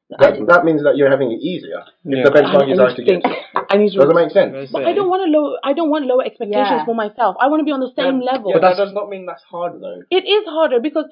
I 0.07 0.23
That, 0.23 0.35
just- 0.39 0.47
that 0.47 0.65
means 0.65 0.85
that 0.85 0.97
you're 0.97 1.11
having 1.11 1.33
it 1.33 1.41
easier. 1.43 1.83
If 2.05 2.23
the 2.25 2.31
benchmark 2.31 2.71
is 2.71 2.79
I 2.79 2.83
high 2.83 2.95
need 2.95 2.97
to 2.97 3.03
to 3.03 3.21
get. 3.27 3.67
I 3.71 3.77
need 3.77 3.91
to. 3.91 3.99
Does 3.99 4.11
it 4.11 4.15
make 4.15 4.31
sense? 4.31 4.71
But 4.71 4.87
I 4.87 4.93
don't 4.95 5.09
want 5.11 5.27
to 5.27 5.31
low. 5.37 5.57
I 5.65 5.73
don't 5.73 5.91
want 5.91 6.07
lower 6.07 6.23
expectations 6.25 6.79
Yeah. 6.79 6.85
for 6.85 6.95
myself. 6.95 7.35
I 7.41 7.49
want 7.49 7.59
to 7.61 7.65
be 7.65 7.73
on 7.75 7.81
the 7.81 7.91
same 7.99 8.21
level. 8.21 8.53
Yeah, 8.55 8.61
that 8.63 8.77
does 8.77 8.93
not 8.95 9.09
mean 9.11 9.27
that's 9.27 9.43
hard 9.43 9.81
though. 9.83 10.03
it 10.11 10.23
is 10.25 10.47
harder 10.47 10.79
because 10.79 11.07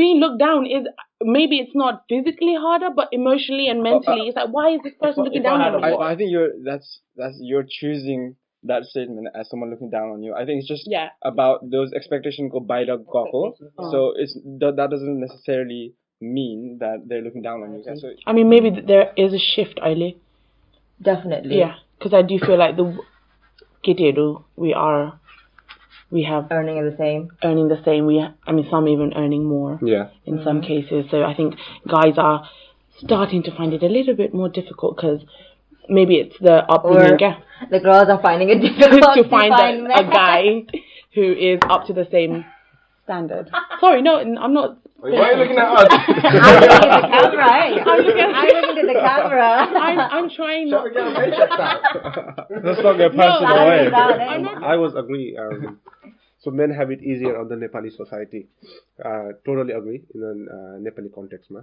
being 0.00 0.16
looked 0.18 0.38
down 0.40 0.64
is 0.64 0.88
maybe 1.20 1.58
it's 1.60 1.74
not 1.76 2.04
physically 2.08 2.56
harder, 2.56 2.88
but 2.88 3.08
emotionally 3.12 3.68
and 3.68 3.80
uh, 3.80 3.90
mentally, 3.90 4.28
it's 4.28 4.36
like 4.36 4.48
why 4.48 4.70
is 4.72 4.80
this 4.82 4.94
person 4.98 5.24
looking 5.24 5.42
down 5.42 5.60
on 5.60 5.82
me? 5.82 5.88
I, 5.88 6.12
I 6.12 6.16
think 6.16 6.30
you're 6.30 6.52
that's 6.64 7.00
that's 7.16 7.36
you're 7.40 7.66
choosing 7.68 8.36
that 8.64 8.84
statement 8.84 9.28
as 9.38 9.48
someone 9.50 9.68
looking 9.70 9.90
down 9.90 10.08
on 10.08 10.22
you. 10.22 10.32
I 10.34 10.46
think 10.46 10.60
it's 10.60 10.68
just 10.68 10.88
Yeah. 10.88 11.10
about 11.22 11.68
those 11.70 11.92
expectations 11.92 12.50
go 12.50 12.60
by 12.60 12.84
the 12.84 12.96
goggle. 12.96 13.54
Oh. 13.78 13.90
So 13.92 14.12
it's 14.16 14.32
that, 14.60 14.76
that 14.76 14.88
doesn't 14.90 15.20
necessarily 15.20 15.92
mean 16.20 16.78
that 16.80 17.04
they're 17.06 17.22
looking 17.22 17.42
down 17.42 17.62
on 17.62 17.74
you. 17.74 17.82
Yeah, 17.86 17.94
So 17.96 18.12
I 18.26 18.32
mean, 18.32 18.48
maybe 18.48 18.70
there 18.70 19.12
is 19.16 19.32
a 19.32 19.38
shift, 19.38 19.78
Aile. 19.82 20.16
Definitely. 21.00 21.58
Yeah, 21.58 21.76
because 21.98 22.12
I 22.12 22.22
do 22.22 22.38
feel 22.38 22.58
like 22.58 22.76
the 22.76 22.98
Kiteru, 23.86 24.42
we 24.56 24.74
are, 24.74 25.20
we 26.10 26.24
have 26.24 26.48
Earning 26.50 26.84
the 26.84 26.96
same. 26.96 27.30
earning 27.44 27.68
the 27.68 27.80
same. 27.84 28.06
We, 28.06 28.20
I 28.46 28.52
mean, 28.52 28.66
some 28.70 28.88
even 28.88 29.12
earning 29.14 29.44
more 29.44 29.78
yeah, 29.82 30.08
in 30.24 30.42
some 30.42 30.60
mm-hmm. 30.60 30.66
cases. 30.66 31.10
So 31.10 31.22
I 31.22 31.34
think 31.34 31.54
guys 31.86 32.14
are 32.16 32.48
starting 32.98 33.42
to 33.44 33.56
find 33.56 33.72
it 33.72 33.82
a 33.82 33.86
little 33.86 34.14
bit 34.14 34.34
more 34.34 34.48
difficult 34.48 34.96
because 34.96 35.20
maybe 35.88 36.16
it's 36.16 36.36
the 36.40 36.64
upbringing 36.68 37.12
Or- 37.12 37.18
yeah, 37.20 37.36
The 37.70 37.80
girls 37.80 38.08
are 38.08 38.20
finding 38.20 38.48
it 38.50 38.58
difficult 38.78 39.16
to 39.16 39.28
find 39.28 39.52
a, 39.52 40.00
a 40.00 40.04
guy 40.04 40.66
who 41.14 41.32
is 41.32 41.60
up 41.68 41.86
to 41.86 41.92
the 41.92 42.08
same 42.10 42.44
standard. 43.08 43.50
Sorry, 43.80 44.02
no, 44.02 44.18
I'm 44.20 44.52
not. 44.52 44.78
Why 45.00 45.10
are 45.10 45.32
you 45.32 45.38
looking 45.38 45.56
at 45.56 45.64
us? 45.64 45.88
I'm 45.90 46.60
looking 46.60 46.78
at 46.78 47.00
the 47.00 47.08
camera. 47.08 47.48
I'm 47.88 48.04
looking 48.04 48.20
at, 48.20 48.86
the 48.86 49.00
camera. 49.00 49.48
I'm, 49.80 49.98
I'm 49.98 50.30
trying 50.30 50.68
not. 50.68 50.84
Let's 52.64 52.82
not 52.82 52.96
get 52.98 53.12
personal. 53.12 53.56
Eh? 53.56 53.88
No, 54.38 54.50
I 54.62 54.76
was 54.76 54.94
agree. 54.94 55.38
Um, 55.38 55.78
so 56.40 56.50
men 56.50 56.70
have 56.70 56.90
it 56.90 57.02
easier 57.02 57.38
on 57.38 57.48
the 57.48 57.54
Nepali 57.54 57.96
society. 57.96 58.48
Uh, 59.02 59.32
totally 59.46 59.72
agree 59.72 60.02
in 60.14 60.22
a 60.22 60.26
uh, 60.26 60.78
Nepali 60.78 61.12
context, 61.14 61.50
ma. 61.50 61.60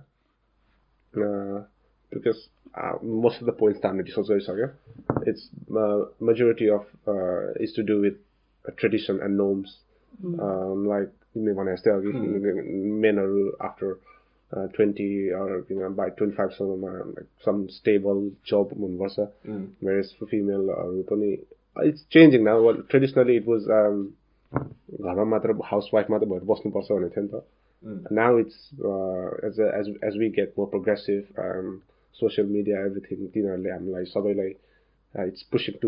Uh, 1.16 1.64
because 2.12 2.50
uh, 2.74 2.94
most 3.04 3.40
of 3.40 3.46
the 3.46 3.52
points 3.52 3.80
standard 3.80 4.08
is 4.08 4.18
also 4.18 4.34
It's 5.26 5.50
uh, 5.76 6.06
majority 6.20 6.70
of 6.70 6.86
uh, 7.08 7.52
is 7.60 7.74
to 7.74 7.84
do 7.84 8.02
with 8.02 8.16
tradition 8.78 9.20
and 9.22 9.38
norms. 9.38 9.78
Mm. 10.24 10.40
Um, 10.40 10.88
like 10.88 11.12
तिमीले 11.36 11.54
भने 11.60 11.78
जस्तै 11.78 11.92
अघि 11.92 12.12
मेनहरू 13.06 13.48
after 13.70 13.96
twenty 14.52 15.08
by 15.96 16.10
twenty 16.10 16.36
फाइभसम्ममा 16.36 16.92
some 17.46 17.68
stable 17.70 18.22
job 18.52 18.74
हुनुपर्छ 18.78 19.28
whereas 19.82 20.14
फिमेलहरू 20.30 21.04
पनि 21.12 21.32
it's 21.76 22.06
changing 22.12 22.46
well, 22.46 22.82
traditionally 22.90 23.36
it 23.38 23.48
was 23.48 23.68
घरमा 25.02 25.24
मात्र 25.26 25.56
हाउस 25.72 25.90
वाइफ 25.94 26.10
मात्र 26.10 26.26
भएर 26.26 26.44
बस्नुपर्छ 26.52 26.92
भनेको 26.92 27.16
थियो 27.16 27.24
नि 27.24 27.30
त 27.32 28.14
now 28.14 28.40
it's 28.40 28.70
age 29.46 29.60
age 29.72 29.94
age 30.04 30.18
we 30.20 30.30
get 30.38 30.54
more 30.60 30.68
progressive 30.70 31.42
social 32.16 32.48
media 32.48 32.86
everything 32.86 33.28
तिनीहरूले 33.34 33.72
हामीलाई 33.72 34.06
सबैलाई 34.14 34.56
it's 35.16 35.44
pushing 35.52 35.80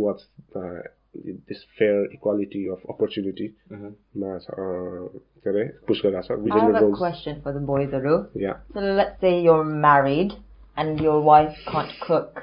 towards 1.17 1.41
this 1.49 1.62
fair 1.79 2.09
equality 2.15 2.67
of 2.75 2.83
अपर्च्युनिटीमा 2.91 4.37
के 4.49 5.51
अरे 5.51 5.65
पुस 5.89 6.01
गरिरहेको 6.05 6.27
छ 6.27 6.39
I 6.39 6.43
vision 6.45 6.61
have 6.61 6.75
a 6.75 6.81
roles 6.85 6.99
question 6.99 7.41
for 7.47 7.53
the 7.59 7.62
boys, 7.71 7.95
Aru. 8.01 8.17
या 8.43 8.55
So 8.77 8.85
let's 9.01 9.21
say 9.27 9.33
you're 9.47 9.65
married 9.87 10.35
and 10.83 11.01
your 11.07 11.17
wife 11.31 11.57
can't 11.73 11.97
cook. 12.09 12.43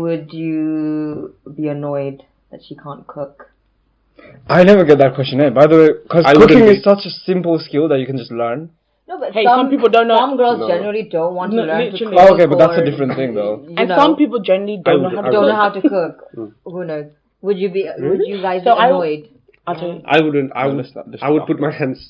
Would 0.00 0.34
you 0.40 1.30
be 1.60 1.68
annoyed 1.74 2.18
that 2.52 2.66
she 2.68 2.76
can't 2.82 3.06
cook? 3.14 3.46
I 4.56 4.62
never 4.68 4.84
get 4.90 4.98
that 5.02 5.14
question, 5.18 5.40
eh? 5.44 5.48
By 5.58 5.66
the 5.72 5.78
way, 5.82 5.86
because 6.02 6.26
I 6.32 6.34
wouldn't 6.38 6.50
cooking 6.52 6.66
be- 6.70 6.76
is 6.78 6.82
such 6.88 7.06
a 7.10 7.12
simple 7.18 7.58
skill 7.66 7.88
that 7.92 8.00
you 8.02 8.06
can 8.10 8.20
just 8.22 8.34
learn. 8.42 8.66
No, 9.08 9.18
but 9.22 9.32
Hey, 9.38 9.44
some, 9.46 9.60
some 9.62 9.70
people 9.70 9.92
don't 9.94 10.10
know- 10.12 10.18
Some 10.24 10.34
girls 10.40 10.60
No. 10.64 10.68
generally 10.72 11.02
don't 11.14 11.38
want 11.40 11.54
to 11.56 11.60
No, 11.60 11.64
learn 11.70 11.80
to 11.86 11.92
literally. 11.94 12.16
cook. 12.18 12.26
Oh, 12.26 12.34
okay, 12.34 12.46
but 12.52 12.58
that's 12.62 12.76
a 12.80 12.82
or, 12.82 12.84
different 12.90 13.16
thing, 13.20 13.32
though. 13.38 13.54
you 13.70 13.74
And 13.84 13.92
know, 13.94 13.96
some 14.02 14.16
people 14.20 14.44
generally 14.50 14.76
don't 14.90 15.02
know 15.06 15.08
would- 15.08 15.18
how 15.20 15.24
I 15.24 15.30
to 15.30 15.34
don't 15.36 15.44
would- 15.46 15.54
know 15.54 15.62
how 15.62 15.70
to 15.78 15.82
cook. 15.94 16.22
Mm. 16.42 16.52
Who 16.76 16.84
knows? 16.90 17.08
Would 17.45 17.57
you 17.59 17.69
be? 17.69 17.87
Would 17.97 18.21
you 18.25 18.41
guys 18.41 18.63
So 18.63 18.73
be 18.75 18.81
I- 18.81 18.87
annoyed? 18.87 19.29
I'll 19.67 19.75
tell. 19.75 20.01
I 20.05 20.21
wouldn't. 20.21 20.51
I 20.55 20.67
would. 20.67 20.79
that's 20.79 20.95
not- 20.95 21.11
that's 21.11 21.23
I 21.23 21.29
would 21.29 21.45
put 21.47 21.59
my 21.59 21.71
hands, 21.71 22.01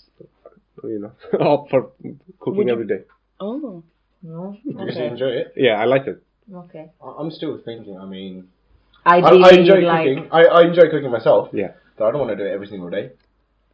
you 0.84 1.00
know, 1.04 1.14
up 1.52 1.68
for 1.70 1.92
cooking 2.40 2.66
Would 2.66 2.70
every 2.70 2.88
day. 2.88 3.02
Oh. 3.40 3.84
No. 4.24 4.58
Because 4.66 4.98
you 4.98 5.04
enjoy 5.04 5.32
it. 5.42 5.54
Yeah, 5.56 5.76
I 5.84 5.86
like 5.86 6.08
it. 6.08 6.22
Okay. 6.64 6.86
I- 7.04 7.16
I'm 7.20 7.32
still 7.32 7.58
thinking. 7.64 7.98
I 7.98 8.06
mean, 8.06 8.48
I, 9.06 9.20
I, 9.20 9.32
I 9.50 9.52
enjoy 9.62 9.82
cooking. 9.82 10.30
I, 10.32 10.42
I 10.46 10.62
enjoy 10.70 10.90
cooking 10.90 11.12
myself. 11.12 11.50
Yeah. 11.54 11.72
But 11.98 12.06
I 12.06 12.12
don't 12.12 12.22
want 12.24 12.32
to 12.32 12.40
do 12.42 12.46
it 12.50 12.54
every 12.54 12.68
single 12.68 12.90
day. 12.90 13.12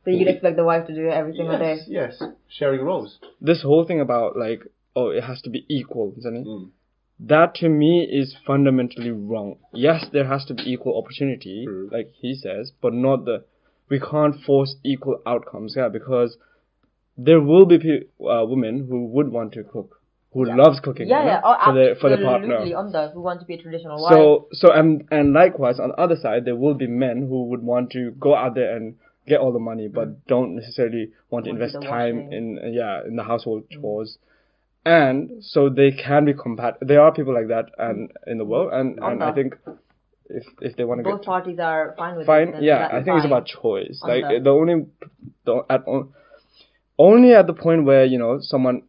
So 0.03 0.09
you'd 0.11 0.27
expect 0.27 0.55
the 0.57 0.63
wife 0.63 0.87
to 0.87 0.93
do 0.95 1.07
it 1.07 1.13
every 1.13 1.35
single 1.35 1.57
day. 1.59 1.75
yes, 1.87 2.17
yes, 2.19 2.29
sharing 2.57 2.81
roles. 2.81 3.19
This 3.39 3.61
whole 3.61 3.85
thing 3.85 4.01
about, 4.01 4.35
like, 4.35 4.61
oh, 4.95 5.09
it 5.09 5.23
has 5.23 5.41
to 5.43 5.49
be 5.51 5.65
equal, 5.69 6.13
isn't 6.17 6.35
it? 6.35 6.45
Mm. 6.47 6.69
That 7.27 7.53
to 7.55 7.69
me 7.69 8.01
is 8.03 8.35
fundamentally 8.47 9.11
wrong. 9.11 9.57
Yes, 9.73 10.05
there 10.11 10.25
has 10.25 10.43
to 10.45 10.53
be 10.55 10.63
equal 10.73 10.97
opportunity, 10.97 11.65
Mm. 11.67 11.91
like 11.91 12.09
he 12.19 12.33
says, 12.33 12.71
but 12.81 12.93
not 12.93 13.25
the. 13.25 13.43
We 13.89 13.99
can't 13.99 14.35
force 14.41 14.75
equal 14.83 15.21
outcomes, 15.25 15.75
yeah, 15.75 15.89
because 15.89 16.37
there 17.17 17.41
will 17.41 17.65
be 17.65 17.77
pe- 17.77 18.05
uh, 18.25 18.45
women 18.45 18.87
who 18.87 19.05
would 19.07 19.29
want 19.31 19.51
to 19.53 19.63
cook, 19.63 19.99
who 20.33 20.45
loves 20.45 20.79
cooking, 20.79 21.07
Yeah, 21.09 21.19
you 21.19 21.25
know, 21.25 21.31
yeah. 21.31 21.41
Oh, 21.43 21.55
for 21.65 21.73
their 21.73 21.95
for 21.95 22.09
their 22.09 22.17
absolutely. 22.25 22.47
partner. 22.71 22.77
On 22.77 22.91
those 22.91 23.13
who 23.13 23.21
want 23.21 23.39
to 23.41 23.45
be 23.45 23.55
a 23.55 23.61
traditional 23.61 24.01
wife. 24.01 24.13
So 24.13 24.47
so 24.53 24.71
and 24.71 25.07
and 25.11 25.33
likewise 25.33 25.77
on 25.79 25.89
the 25.89 25.99
other 25.99 26.15
side 26.15 26.45
there 26.45 26.55
will 26.55 26.73
be 26.73 26.87
men 26.87 27.27
who 27.27 27.45
would 27.49 27.61
want 27.61 27.91
to 27.91 28.11
go 28.11 28.33
out 28.33 28.55
there 28.55 28.75
and 28.75 28.95
get 29.27 29.39
all 29.39 29.51
the 29.51 29.59
money 29.59 29.87
but 29.87 30.25
don't 30.25 30.55
necessarily 30.55 31.11
want 31.29 31.45
to 31.45 31.51
invest 31.51 31.73
time 31.81 32.15
washing. 32.25 32.33
in 32.63 32.73
yeah 32.73 33.03
in 33.05 33.15
the 33.17 33.23
household 33.23 33.63
chores 33.69 34.17
and 34.85 35.43
so 35.43 35.69
they 35.69 35.91
can 35.91 36.25
be 36.25 36.33
compat 36.33 36.73
there 36.81 37.01
are 37.01 37.11
people 37.13 37.33
like 37.33 37.47
that 37.49 37.65
and 37.77 38.11
in 38.27 38.37
the 38.37 38.45
world 38.45 38.73
and 38.73 38.97
and 38.99 39.23
I 39.23 39.31
think 39.31 39.55
if 40.29 40.43
if 40.61 40.75
they 40.75 40.83
want 40.85 40.99
to 40.99 41.03
both 41.03 41.21
get 41.21 41.25
parties 41.25 41.59
are 41.59 41.93
fine 41.97 42.13
with 42.15 42.23
it. 42.23 42.25
fine 42.27 42.51
then 42.53 42.63
yeah 42.63 42.87
I 42.91 43.03
think 43.03 43.17
it's 43.17 43.25
about 43.25 43.45
choice 43.45 44.01
like 44.03 44.23
Okay. 44.25 44.39
the 44.39 44.49
only 44.49 44.85
the 45.45 45.63
at 45.69 45.87
on- 45.87 46.13
only 46.97 47.33
at 47.33 47.47
the 47.47 47.53
point 47.53 47.83
where 47.85 48.05
you 48.05 48.17
know 48.17 48.39
someone 48.41 48.83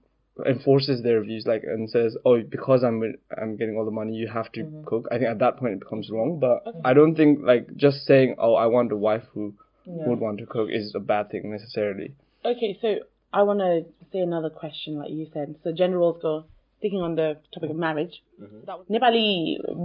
enforces 0.46 1.02
their 1.02 1.22
views 1.22 1.46
like 1.46 1.62
and 1.62 1.90
says 1.90 2.16
oh 2.25 2.40
because 2.42 2.82
i'm 2.82 3.02
i'm 3.40 3.54
getting 3.56 3.76
all 3.76 3.84
the 3.84 3.90
money 3.90 4.14
you 4.14 4.26
have 4.28 4.50
to 4.52 4.61
Mm-hmm. 4.62 4.84
cook 4.84 5.06
i 5.12 5.18
think 5.18 5.28
at 5.28 5.38
that 5.40 5.58
point 5.58 5.75
it 5.75 5.80
becomes 5.80 6.08
wrong 6.11 6.38
but 6.40 6.64
i 6.87 6.94
don't 6.94 7.14
think 7.16 7.40
like 7.42 7.76
just 7.76 8.06
saying 8.06 8.34
oh 8.38 8.54
i 8.54 8.64
want 8.66 8.90
a 8.92 8.96
wife 8.96 9.25
who 9.34 9.54
would 9.84 10.20
want 10.20 10.38
to 10.38 10.46
cook 10.46 10.68
is 10.70 10.94
a 10.94 11.00
bad 11.00 11.30
thing 11.30 11.50
necessarily 11.50 12.14
Okay, 12.44 12.76
so 12.80 12.88
I 13.34 13.44
want 13.44 13.60
to 13.60 13.86
say 14.12 14.20
another 14.20 14.50
question, 14.50 15.00
like 15.00 15.12
you 15.12 15.27
said. 15.34 15.56
So 15.63 15.72
gender 15.72 15.98
roles 15.98 16.22
go 16.22 16.46
sticking 16.79 17.01
on 17.01 17.15
the 17.15 17.38
topic 17.53 17.70
of 17.70 17.75
marriage. 17.75 18.22
That 18.65 18.77
was- 18.79 18.88
Nepali 18.91 19.25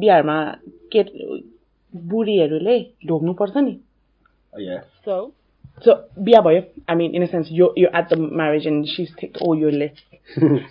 बिहारमा 0.01 0.39
केट 0.93 1.13
बुढीहरूले 2.13 2.79
ढोग्नुपर्छ 3.09 3.57
नि 3.57 3.79
Oh, 4.55 4.59
yeah. 4.61 4.81
So, 5.05 5.33
so 5.85 5.93
बिहा 6.19 6.41
भयो 6.45 6.63
I 6.87 6.95
mean, 6.95 7.15
in 7.15 7.23
a 7.23 7.29
sense, 7.29 7.51
you're 7.51 7.73
you're 7.77 7.95
at 8.01 8.11
the 8.11 8.17
marriage 8.41 8.67
and 8.67 8.87
she's 8.87 9.13
ticked 9.21 9.39
all 9.41 9.57
your 9.57 9.73
lists, 9.73 10.03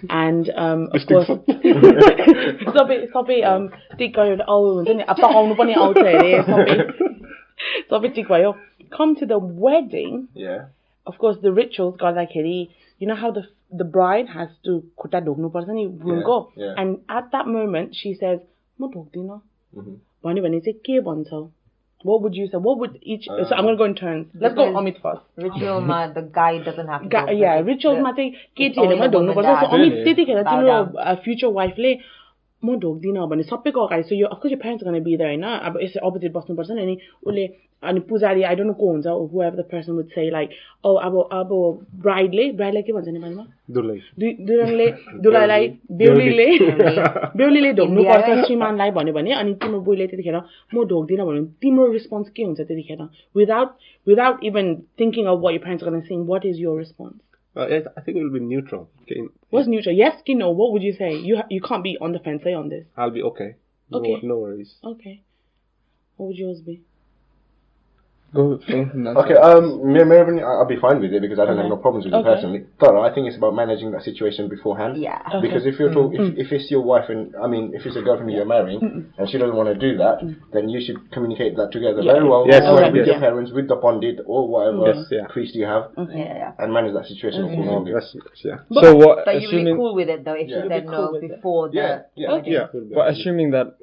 and 0.10 0.52
um, 0.56 0.84
of 0.94 1.08
course, 1.12 1.32
सबै 2.78 2.98
सबै 3.16 3.40
um 3.54 3.66
टिक 3.98 4.14
गयो 4.18 4.36
भने 4.36 4.46
औ 4.46 4.60
हुन्छ 4.76 4.96
नि 5.00 5.04
अब 5.14 5.22
पकाउनु 5.22 5.56
पनि 5.62 5.74
आउँछ 5.86 5.98
अरे 5.98 6.44
सबै 6.52 6.78
सबै 7.90 8.14
टिक 8.20 8.28
भयो. 8.36 8.54
Come 8.98 9.16
to 9.16 9.26
the 9.26 9.40
wedding, 9.66 10.16
of 11.07 11.17
course 11.17 11.41
the 11.43 11.55
rituals 11.59 11.97
गर्दाखेरि 12.03 12.59
you 13.01 13.09
know 13.09 13.15
how 13.15 13.31
the 13.33 13.45
the 13.75 13.91
bride 13.93 14.31
has 14.31 14.49
to 14.65 14.81
खुट्टा 14.97 15.21
ढोक्नुपर्छ 15.29 15.69
नि 15.71 15.87
भुलको 16.05 16.39
and 16.59 16.97
at 17.19 17.31
that 17.31 17.47
moment 17.57 17.95
she 17.95 18.15
says 18.15 18.41
म 18.79 18.91
ढोक्दिनँ 18.95 19.41
भन्यो 20.25 20.43
भने 20.43 20.61
चाहिँ 20.61 20.79
के 20.81 21.01
भन्छौ 21.01 21.47
What 22.05 22.23
would 22.23 22.35
you 22.35 22.47
say? 22.47 22.59
What 22.59 22.79
would 22.79 22.99
each? 23.03 23.27
Uh, 23.27 23.45
so 23.45 23.57
I'm 23.57 23.65
gonna 23.65 23.77
go 23.77 23.85
in 23.85 23.95
turns. 23.95 24.27
Let's 24.35 24.55
go 24.55 24.65
Amit 24.71 25.01
first. 25.01 25.23
Ritual 25.37 25.81
ma 25.81 26.07
the 26.09 26.23
guy 26.23 26.59
doesn't 26.59 26.87
have 26.87 27.03
to. 27.03 27.09
Ga- 27.09 27.33
yeah, 27.33 27.61
ritual 27.61 28.01
ma 28.01 28.13
चाहिँ 28.13 28.31
के 28.57 28.69
थिएन 28.71 28.93
म 29.01 29.07
ढोग्नु 29.09 29.35
पर्छ 29.35 29.47
सो 29.47 29.67
अमित 29.77 29.93
त्यतिखेर 30.05 30.43
तिम्रो 30.45 30.77
फ्युचर 31.25 31.53
वाइफले 31.59 31.95
म 32.63 32.77
ढोग्दिनँ 32.81 33.27
भने 33.29 33.43
सबैको 33.45 33.87
अगाडि 33.87 34.03
सो 34.03 34.15
यो 34.15 34.27
अफकोर्स 34.29 34.53
यो 34.53 34.59
प्यारेन्ट्स 34.59 34.87
गर्न 34.87 35.03
बिदा 35.03 35.27
होइन 35.27 35.43
अब 35.43 35.79
यसरी 35.83 36.07
अपोजिट 36.07 36.33
बस्नुपर्छ 36.33 36.71
नि 36.71 36.83
अनि 36.83 36.97
उसले 37.25 37.47
अनि 37.84 38.00
पुजारी 38.10 38.42
आई 38.48 38.56
डोन्ट 38.56 38.68
नो 38.68 38.74
को 38.80 38.88
हुन्छ 38.92 39.08
whoever 39.44 39.56
the 39.60 39.64
person 39.72 39.92
would 39.92 40.08
say 40.16 40.30
like 40.32 40.50
औ 40.86 40.94
अब 41.06 41.16
अब 41.34 41.50
ब्राइडले 42.02 42.44
ब्राइडलाई 42.60 42.82
के 42.90 42.94
भन्छ 42.94 43.08
नेपालीमा 43.08 43.46
दुलै 43.78 43.96
दुई- 44.20 44.36
दुरानले 44.50 44.88
दुलालाई 45.26 45.68
बेहुलीले 46.02 46.46
बेहुलीले 47.38 47.72
ढोग्नुपर्छ 47.80 48.20
India, 48.20 48.36
right? 48.36 48.46
श्रीमानलाई 48.48 48.92
भन्यो 49.00 49.14
भने 49.14 49.32
अनि 49.40 49.54
तिम्रो 49.64 49.80
बुढीले 49.88 50.08
त्यतिखेर 50.14 50.36
म 50.76 50.86
ढोग्दिनँ 50.94 51.26
भन्यो 51.26 51.42
भने 51.42 51.52
तिम्रो 51.66 51.92
रिस्पोन्स 51.92 52.30
के 52.38 52.44
हुन्छ 52.44 52.60
त्यतिखेर 52.62 53.02
without 53.42 53.74
without 54.08 54.44
even 54.52 54.74
thinking 55.02 55.26
of 55.34 55.40
what 55.48 55.54
you 55.54 55.60
parents 55.66 55.86
गर्न 55.88 56.02
सिङ 56.12 56.26
what 56.34 56.46
is 56.54 56.62
your 56.68 56.80
response 56.80 57.20
Uh, 57.56 57.64
yes, 57.70 57.88
I 58.00 58.02
think 58.04 58.18
it 58.18 58.24
will 58.26 58.34
be 58.34 58.40
neutral. 58.50 58.84
Okay, 59.02 59.24
What's 59.54 59.68
neutral? 59.72 59.96
Yes, 59.96 60.14
skin 60.20 60.38
no. 60.42 60.46
What 60.60 60.70
would 60.74 60.84
you 60.88 60.92
say? 61.00 61.08
You 61.30 61.40
ha- 61.40 61.48
you 61.56 61.58
can't 61.64 61.84
be 61.88 61.92
on 62.08 62.14
the 62.16 62.22
fence 62.28 62.46
say 62.48 62.54
on 62.60 62.70
this. 62.74 62.86
I'll 62.98 63.12
be 63.16 63.24
okay. 63.30 63.48
No, 63.90 64.00
Okay. 64.00 64.14
no 64.30 64.38
worries. 64.44 64.70
Okay. 64.92 65.16
What 66.20 66.30
would 66.30 66.40
yours 66.44 66.62
be? 66.70 66.76
Go 68.35 68.59
Phil, 68.67 68.85
Okay, 69.17 69.35
um, 69.35 69.93
me- 69.93 70.05
maybe 70.05 70.43
I'll 70.43 70.67
be 70.67 70.77
fine 70.77 71.01
with 71.01 71.13
it 71.13 71.21
because 71.23 71.39
I 71.39 71.47
don't 71.47 71.57
have 71.57 71.67
no 71.69 71.77
problems 71.77 72.05
with 72.05 72.15
it 72.15 72.25
personally. 72.25 72.67
But 72.79 72.97
I 72.97 73.15
think 73.15 73.29
it's 73.29 73.37
about 73.37 73.55
managing 73.55 73.93
that 73.93 74.03
situation 74.03 74.49
beforehand. 74.49 74.97
Yeah. 75.01 75.21
Okay. 75.29 75.41
Because 75.47 75.65
if 75.67 75.79
you're 75.79 75.93
talk, 75.93 76.13
if, 76.15 76.37
if 76.37 76.53
it's 76.53 76.71
your 76.71 76.83
wife 76.83 77.09
and 77.09 77.35
I 77.37 77.47
mean 77.47 77.73
if 77.75 77.87
it's 77.87 77.97
a 77.97 78.03
girlfriend 78.03 78.31
you're 78.33 78.45
marrying 78.45 79.13
and 79.19 79.29
she 79.31 79.39
doesn't 79.39 79.57
want 79.57 79.69
to 79.69 79.75
do 79.79 79.97
that, 79.99 80.19
then 80.53 80.69
you 80.69 80.81
should 80.85 81.11
communicate 81.13 81.57
that 81.57 81.73
together 81.73 82.01
Yeah. 82.03 82.13
very 82.15 82.29
well 82.29 82.45
Yes, 82.47 82.63
or 82.65 82.83
okay, 82.83 82.93
with 82.93 83.07
your 83.07 83.21
parents, 83.21 83.53
with 83.53 83.69
the 83.69 83.77
bonded 83.77 84.21
or 84.27 84.49
whatever 84.49 84.87
Yes, 84.95 85.07
yeah. 85.11 85.27
priest 85.29 85.55
you 85.55 85.65
have, 85.67 85.91
Okay. 85.97 86.19
Yeah, 86.19 86.35
yeah. 86.37 86.53
and 86.59 86.73
manage 86.73 86.95
that 86.95 87.07
situation 87.07 87.45
accordingly. 87.45 87.93
Yes, 87.93 88.15
yes, 88.15 88.25
yeah. 88.45 88.81
so 88.83 88.95
what 88.97 89.25
But 89.25 89.41
you'd 89.41 89.51
be 89.51 89.57
assuming 89.57 89.77
cool 89.77 89.95
with 89.95 90.09
it 90.09 90.25
though 90.25 90.35
if 90.35 90.49
Yeah. 90.49 90.57
you 90.57 90.63
You'd 90.65 90.69
be 90.69 90.75
said 90.75 90.87
no 90.87 91.11
with 91.13 91.23
before 91.23 91.69
the. 91.71 91.77
Yeah, 91.77 92.03
yeah. 92.17 92.33
Okay. 92.33 92.51
Yeah. 92.51 92.67
will 92.73 92.85
be 92.89 92.95
but 92.95 93.09
assuming 93.11 93.51
that 93.53 93.77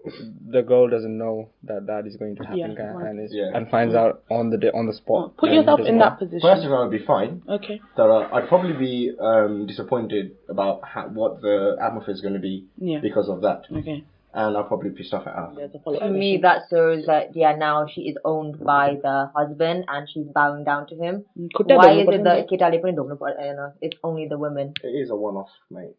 the 0.50 0.62
girl 0.62 0.90
doesn't 0.90 1.18
know 1.18 1.50
that 1.64 1.88
that 1.88 2.06
is 2.08 2.18
going 2.18 2.36
to 2.38 2.44
happen 2.44 2.58
Yeah, 2.60 2.76
kind- 2.76 2.98
right. 2.98 3.10
and 3.10 3.56
and 3.56 3.70
finds 3.70 3.96
out 3.96 4.22
on 4.40 4.50
the 4.50 4.58
on 4.74 4.86
the 4.88 4.94
spot 4.94 5.38
Put 5.38 5.48
then 5.48 5.56
yourself 5.62 5.82
in 5.86 5.98
that 6.00 6.18
position. 6.20 6.42
First 6.42 6.64
Personally, 6.64 6.78
I 6.78 6.82
would 6.86 6.98
be 7.00 7.06
fine. 7.06 7.42
Okay. 7.48 7.78
That 7.98 8.10
uh, 8.10 8.30
I'd 8.34 8.48
probably 8.48 8.74
be 8.74 9.12
um, 9.20 9.68
disappointed 9.68 10.32
about 10.50 10.82
how, 10.84 11.08
what 11.08 11.42
the 11.42 11.78
atmosphere 11.82 12.14
is 12.14 12.22
going 12.22 12.34
to 12.34 12.40
be 12.40 12.66
Yeah. 12.78 13.00
because 13.02 13.30
of 13.30 13.42
that. 13.42 13.64
Okay. 13.72 14.04
and 14.34 14.58
I'll 14.58 14.64
probably 14.64 14.90
pissed 14.90 15.14
off 15.14 15.28
at 15.28 15.36
her. 15.36 15.54
There's 15.56 15.76
a 15.76 15.80
follow-up 15.80 16.04
To 16.04 16.10
me, 16.10 16.40
that 16.42 16.64
shows 16.70 17.06
that 17.06 17.36
yeah, 17.36 17.56
now 17.56 17.86
she 17.94 18.02
is 18.02 18.18
owned 18.26 18.60
by 18.60 18.98
the 19.02 19.30
husband 19.36 19.86
and 19.88 20.08
she's 20.12 20.26
bowing 20.34 20.64
down 20.64 20.88
to 20.88 20.96
him. 20.96 21.26
Why 21.36 22.02
is 22.02 22.08
it 22.08 22.14
important? 22.18 22.24
the 22.24 22.36
kita 22.50 22.74
lipat 22.74 22.90
ni 22.90 22.96
dong 22.98 23.10
nampak, 23.14 23.38
I 23.40 23.54
don't 23.54 23.58
know, 23.58 23.74
it's 23.82 23.98
only 24.04 24.28
the 24.28 24.40
women? 24.40 24.74
It 24.84 24.88
is 24.88 25.10
a 25.12 25.16
one-off, 25.16 25.50
mate. 25.70 25.94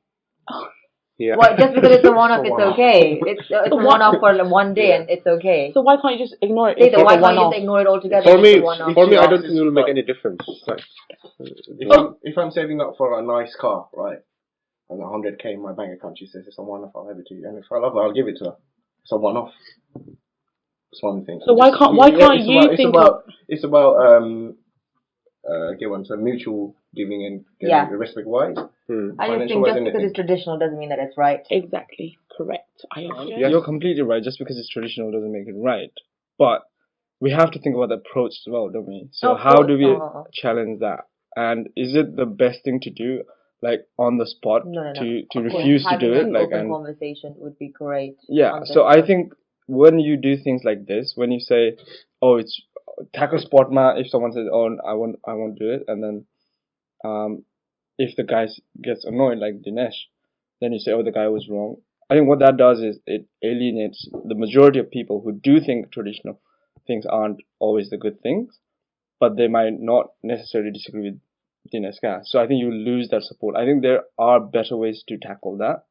Yeah. 1.16 1.36
What? 1.36 1.56
Just 1.58 1.74
because 1.74 1.92
it's 1.92 2.06
a 2.08 2.12
one-off, 2.22 2.44
it's 2.44 2.60
okay. 2.74 3.20
It's 3.22 3.50
uh, 3.50 3.62
it's 3.66 3.72
a 3.72 3.76
one-off 3.76 4.16
for 4.18 4.32
like 4.34 4.50
one 4.50 4.74
day 4.74 4.96
and 4.96 5.08
it's 5.08 5.26
okay. 5.26 5.70
So 5.72 5.80
why 5.82 5.96
can't 6.00 6.18
you 6.18 6.24
just 6.24 6.36
ignore 6.42 6.70
it? 6.70 6.78
Say 6.78 7.02
why 7.02 7.16
can't 7.18 7.36
you 7.36 7.44
just 7.50 7.56
ignore 7.58 7.80
it 7.80 7.86
altogether? 7.86 8.24
For 8.32 8.38
me, 8.38 8.58
a 8.58 8.62
one-off. 8.62 8.94
for 8.94 9.06
me, 9.06 9.16
I 9.16 9.26
don't 9.26 9.42
think 9.42 9.54
it 9.54 9.62
will 9.62 9.70
make 9.70 9.88
any 9.88 10.02
difference. 10.02 10.42
Like, 10.66 10.80
If, 11.38 11.88
Oh. 11.90 11.94
I'm, 12.08 12.16
if 12.22 12.36
I'm 12.36 12.50
saving 12.50 12.80
up 12.80 12.94
for 12.98 13.16
a 13.18 13.22
nice 13.22 13.54
car, 13.54 13.88
right, 13.94 14.18
and 14.90 15.00
100k 15.00 15.44
in 15.54 15.62
my 15.62 15.72
bank 15.72 15.92
account, 15.96 16.18
she 16.18 16.26
says 16.26 16.44
it's 16.48 16.58
a 16.58 16.62
one-off, 16.62 16.90
I'll 16.96 17.06
have 17.08 17.18
it 17.18 17.26
to 17.28 17.34
you. 17.34 17.46
And 17.48 17.58
if 17.58 17.64
I 17.72 17.78
love 17.78 17.92
her, 17.94 18.00
I'll 18.02 18.12
give 18.12 18.26
it 18.26 18.36
to 18.38 18.44
her. 18.46 18.56
It's 19.02 19.12
a 19.12 19.16
one-off. 19.16 19.52
It's 20.92 21.02
one 21.02 21.24
thing. 21.24 21.40
So 21.46 21.54
why 21.54 21.68
Just- 21.70 21.78
can't- 21.78 21.94
why 21.94 22.08
yeah, 22.08 22.18
can't 22.18 22.40
you 22.40 22.58
about, 22.58 22.70
it's 22.72 22.76
think 22.76 22.88
about, 22.94 23.24
It's 23.48 23.64
about 23.64 23.96
um, 24.06 24.56
uh, 25.50 25.72
give 25.78 25.90
one 25.90 26.04
so 26.04 26.16
mutual 26.16 26.74
giving 26.94 27.24
and 27.26 27.44
getting 27.60 27.70
Yeah. 27.70 27.88
respect 27.90 28.26
wise. 28.26 28.56
hmm. 28.88 29.10
I 29.18 29.26
just 29.26 29.32
financial 29.32 29.46
think 29.48 29.66
wise, 29.66 29.74
just 29.74 29.84
because 29.84 30.02
it's 30.04 30.14
traditional 30.14 30.58
doesn't 30.58 30.78
mean 30.78 30.88
that 30.90 30.98
it's 30.98 31.16
right. 31.16 31.40
Exactly. 31.50 32.16
Correct. 32.36 32.84
I 32.92 33.00
agree. 33.02 33.34
Yes. 33.36 33.50
You're 33.50 33.64
completely 33.64 34.02
right. 34.02 34.22
Just 34.22 34.38
because 34.38 34.58
it's 34.58 34.68
traditional 34.68 35.10
doesn't 35.12 35.32
make 35.32 35.46
it 35.46 35.54
right. 35.56 35.92
But 36.38 36.62
we 37.20 37.30
have 37.30 37.50
to 37.52 37.58
think 37.60 37.74
about 37.76 37.88
the 37.90 37.96
approach 37.96 38.32
as 38.40 38.46
well, 38.50 38.68
don't 38.70 38.86
we? 38.86 39.08
So 39.12 39.32
Of 39.32 39.38
how 39.40 39.56
course. 39.56 39.66
do 39.68 39.78
we 39.78 39.90
Uh-huh. 39.94 40.24
challenge 40.32 40.80
that? 40.80 41.04
And 41.36 41.68
is 41.76 41.94
it 41.94 42.16
the 42.16 42.26
best 42.26 42.62
thing 42.64 42.80
to 42.80 42.90
do, 42.90 43.24
like 43.62 43.86
on 43.98 44.18
the 44.18 44.26
spot, 44.26 44.66
No, 44.66 44.82
no, 44.82 44.92
no. 44.92 45.00
to 45.00 45.22
to 45.32 45.38
Of 45.38 45.44
course, 45.50 45.54
refuse 45.54 45.82
to 45.84 45.90
having 45.90 46.06
do 46.08 46.12
it, 46.14 46.26
an 46.26 46.32
like 46.32 46.46
open 46.48 46.58
and 46.60 46.70
conversation 46.70 47.34
would 47.38 47.58
be 47.58 47.68
great. 47.68 48.16
yeah. 48.28 48.62
So. 48.64 48.84
I 48.84 49.00
think 49.06 49.32
when 49.66 49.98
you 49.98 50.16
do 50.16 50.36
things 50.36 50.62
like 50.64 50.86
this, 50.86 51.12
when 51.16 51.30
you 51.32 51.40
say, 51.40 51.76
"Oh, 52.20 52.36
it's 52.36 52.60
tackle 53.12 53.38
spot 53.38 53.72
ma," 53.72 53.94
if 53.96 54.08
someone 54.08 54.32
says, 54.32 54.48
"Oh, 54.52 54.76
I 54.84 54.94
won't, 54.94 55.18
I 55.26 55.34
won't 55.34 55.58
do 55.58 55.70
it," 55.70 55.84
and 55.88 56.02
then, 56.02 56.26
um, 57.04 57.44
if 57.98 58.16
the 58.16 58.24
guy 58.24 58.48
gets 58.82 59.04
annoyed 59.04 59.38
like 59.38 59.62
Dinesh, 59.62 60.06
then 60.60 60.72
you 60.72 60.78
say, 60.78 60.92
"Oh, 60.92 61.02
the 61.02 61.12
guy 61.12 61.28
was 61.28 61.48
wrong." 61.48 61.76
I 62.10 62.14
think 62.14 62.28
what 62.28 62.40
that 62.40 62.56
does 62.56 62.80
is 62.80 62.98
it 63.06 63.26
alienates 63.42 64.08
the 64.24 64.34
majority 64.34 64.78
of 64.78 64.90
people 64.90 65.20
who 65.20 65.32
do 65.32 65.60
think 65.60 65.90
traditional 65.90 66.40
things 66.86 67.06
aren't 67.06 67.40
always 67.58 67.90
the 67.90 67.96
good 67.96 68.20
things, 68.20 68.58
but 69.20 69.36
they 69.36 69.48
might 69.48 69.80
not 69.80 70.12
necessarily 70.22 70.70
disagree 70.70 71.10
with 71.10 71.20
Dinesh 71.72 72.00
Ka. 72.00 72.20
So 72.24 72.40
I 72.40 72.46
think 72.46 72.60
you 72.60 72.70
lose 72.70 73.08
that 73.08 73.22
support. 73.22 73.56
I 73.56 73.64
think 73.64 73.82
there 73.82 74.04
are 74.18 74.38
better 74.38 74.76
ways 74.76 75.02
to 75.08 75.16
tackle 75.16 75.56
that, 75.58 75.84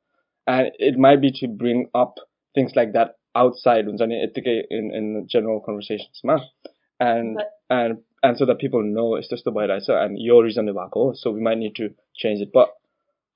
and 0.46 0.72
it 0.78 0.98
might 0.98 1.22
be 1.22 1.32
to 1.32 1.48
bring 1.48 1.90
up 1.96 2.16
things 2.54 2.74
like 2.76 2.94
that 2.94 3.18
outside 3.36 3.88
in 3.88 4.00
in 4.94 5.28
general 5.28 5.60
conversations 5.60 6.22
ma 6.24 6.40
and 7.00 7.36
But- 7.36 7.52
and 7.70 7.98
and 8.22 8.38
so 8.38 8.46
that 8.46 8.60
people 8.60 8.82
know 8.84 9.16
it's 9.16 9.30
just 9.30 9.44
the 9.44 9.52
way 9.52 9.66
I 9.70 9.80
said 9.80 9.98
and 9.98 10.18
your 10.20 10.44
reason 10.44 10.70
about 10.70 10.92
so 11.16 11.32
we 11.32 11.42
might 11.42 11.58
need 11.58 11.76
to 11.76 11.90
change 12.16 12.40
it 12.42 12.52
but 12.54 12.70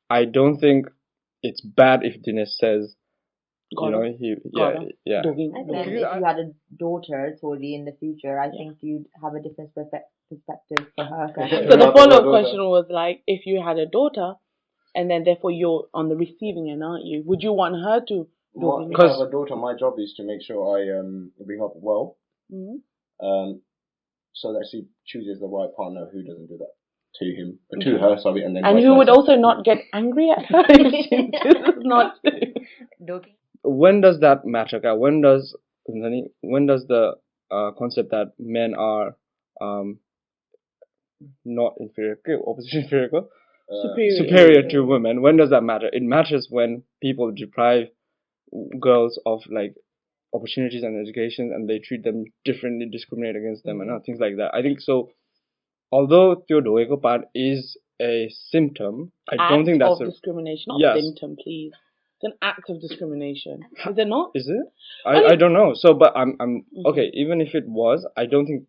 I 0.10 0.26
don't 0.26 0.58
think 0.60 0.88
it's 1.44 1.62
bad 1.62 2.04
if 2.04 2.22
Dinesh 2.22 2.50
says 2.64 2.96
you 3.70 3.78
Got 3.78 3.90
know 3.92 4.04
he 4.04 4.36
Got 4.56 4.74
yeah 4.76 4.82
it. 4.82 4.98
yeah 5.06 5.20
I 5.20 5.24
think 5.36 5.54
if 5.56 5.88
you 5.88 6.06
had 6.26 6.40
a 6.40 6.52
daughter, 6.78 7.36
Tori, 7.42 7.74
in 7.76 7.84
the 7.84 7.92
future, 8.00 8.40
I 8.40 8.50
think 8.50 8.78
you'd 8.82 9.08
have 9.22 9.34
a 9.36 9.42
different 9.42 9.72
perspective 9.76 10.88
for 10.96 11.04
her. 11.04 11.28
So 11.36 11.76
the 11.76 11.92
follow-up 11.94 12.24
question 12.24 12.60
was 12.64 12.86
like, 12.90 13.24
if 13.28 13.46
you 13.46 13.62
had 13.62 13.78
a 13.78 13.86
daughter, 13.86 14.36
and 14.96 15.10
then 15.12 15.26
therefore 15.26 15.52
you're 15.52 15.88
on 15.94 16.08
the 16.08 16.16
receiving 16.16 16.70
end, 16.72 16.82
aren't 16.82 17.04
you? 17.06 17.24
Would 17.26 17.44
you 17.44 17.52
want 17.52 17.76
her 17.76 18.00
to? 18.08 18.28
My, 18.56 18.68
if 18.68 18.86
I 18.86 18.88
Because- 18.88 19.20
have 19.20 19.28
a 19.28 19.32
daughter, 19.32 19.56
my 19.58 19.74
job 19.78 19.96
is 20.00 20.14
to 20.16 20.24
make 20.24 20.42
sure 20.44 20.60
I 20.80 21.00
um, 21.00 21.32
bring 21.46 21.62
up 21.62 21.74
well, 21.76 22.16
Mhm. 22.50 22.82
Um, 23.24 23.62
so 24.34 24.54
that 24.54 24.68
she 24.72 24.86
chooses 25.06 25.40
the 25.40 25.48
right 25.48 25.70
partner 25.76 26.08
who 26.12 26.24
doesn't 26.24 26.48
do 26.48 26.58
that 26.58 26.74
to 27.16 27.26
him, 27.26 27.60
uh, 27.76 27.84
to 27.84 27.98
her, 27.98 28.18
sorry, 28.22 28.44
and 28.44 28.56
then 28.56 28.64
And 28.66 28.80
who 28.80 28.96
would 28.96 29.10
also 29.10 29.36
not 29.36 29.66
get 29.66 29.80
angry 29.94 30.30
at 30.30 30.46
her 30.46 30.64
if 30.70 31.06
she 31.10 31.32
does 31.44 31.76
not. 31.80 32.16
Doki? 33.02 33.34
when 33.64 34.02
does 34.02 34.20
that 34.20 34.46
matter 34.46 34.80
Ka? 34.80 34.94
when 34.96 35.22
does 35.22 35.56
when 36.42 36.66
does 36.68 36.86
the 36.88 37.14
uh, 37.52 37.72
concept 37.78 38.12
that 38.12 38.34
men 38.40 38.74
are 38.76 39.16
um 39.62 39.98
not 41.46 41.74
inferior 41.80 42.16
ke, 42.18 42.30
opposition 42.48 42.82
inferior? 42.84 43.10
Uh, 43.16 43.82
Superior. 43.90 44.18
superior 44.18 44.70
to 44.70 44.82
women 44.82 45.22
when 45.22 45.36
does 45.38 45.50
that 45.50 45.62
matter 45.64 45.90
it 45.92 46.04
matters 46.04 46.48
when 46.50 46.84
people 47.02 47.32
deprive 47.32 47.88
girls 48.80 49.20
of 49.26 49.42
like 49.50 49.76
opportunities 50.39 50.83
and 50.89 50.99
education 51.01 51.53
and 51.55 51.69
they 51.69 51.79
treat 51.89 52.03
them 52.05 52.25
differently 52.51 52.87
discriminate 52.93 53.37
against 53.37 53.65
them 53.65 53.81
and 53.83 53.91
uh, 53.91 53.99
things 54.07 54.21
like 54.27 54.37
that 54.43 54.55
i 54.59 54.63
think 54.67 54.81
so 54.89 54.97
although 55.93 56.27
त्यो 56.51 56.61
ढोगेको 56.69 57.01
part 57.07 57.25
is 57.47 57.73
a 58.11 58.13
symptom 58.37 59.01
i 59.35 59.37
don't 59.49 59.67
think 59.71 59.81
Act 59.81 59.85
that's 59.85 60.01
of 60.01 60.07
a 60.09 60.11
discrimination, 60.13 60.73
not 60.75 60.81
Yes. 60.85 61.01
symptom, 61.03 61.35
please. 61.43 61.73
It's 62.17 62.29
an 62.31 62.35
act 62.49 62.71
of 62.73 62.81
discrimination. 62.85 63.63
Is 63.91 63.99
it 64.05 64.09
not? 64.15 64.31
is 64.41 64.49
it 64.57 64.65
I 65.05 65.13
i 65.13 65.19
i 65.19 65.29
think- 65.29 65.41
don't 65.43 65.57
know 65.59 65.69
so 65.83 65.93
but 66.03 66.17
i'm 66.23 66.33
i'm 66.45 66.55
Mhm. 66.63 66.87
okay 66.93 67.07
even 67.25 67.45
if 67.47 67.55
it 67.61 67.69
was 67.83 68.07
i 68.23 68.27
don't 68.35 68.51
think 68.53 68.65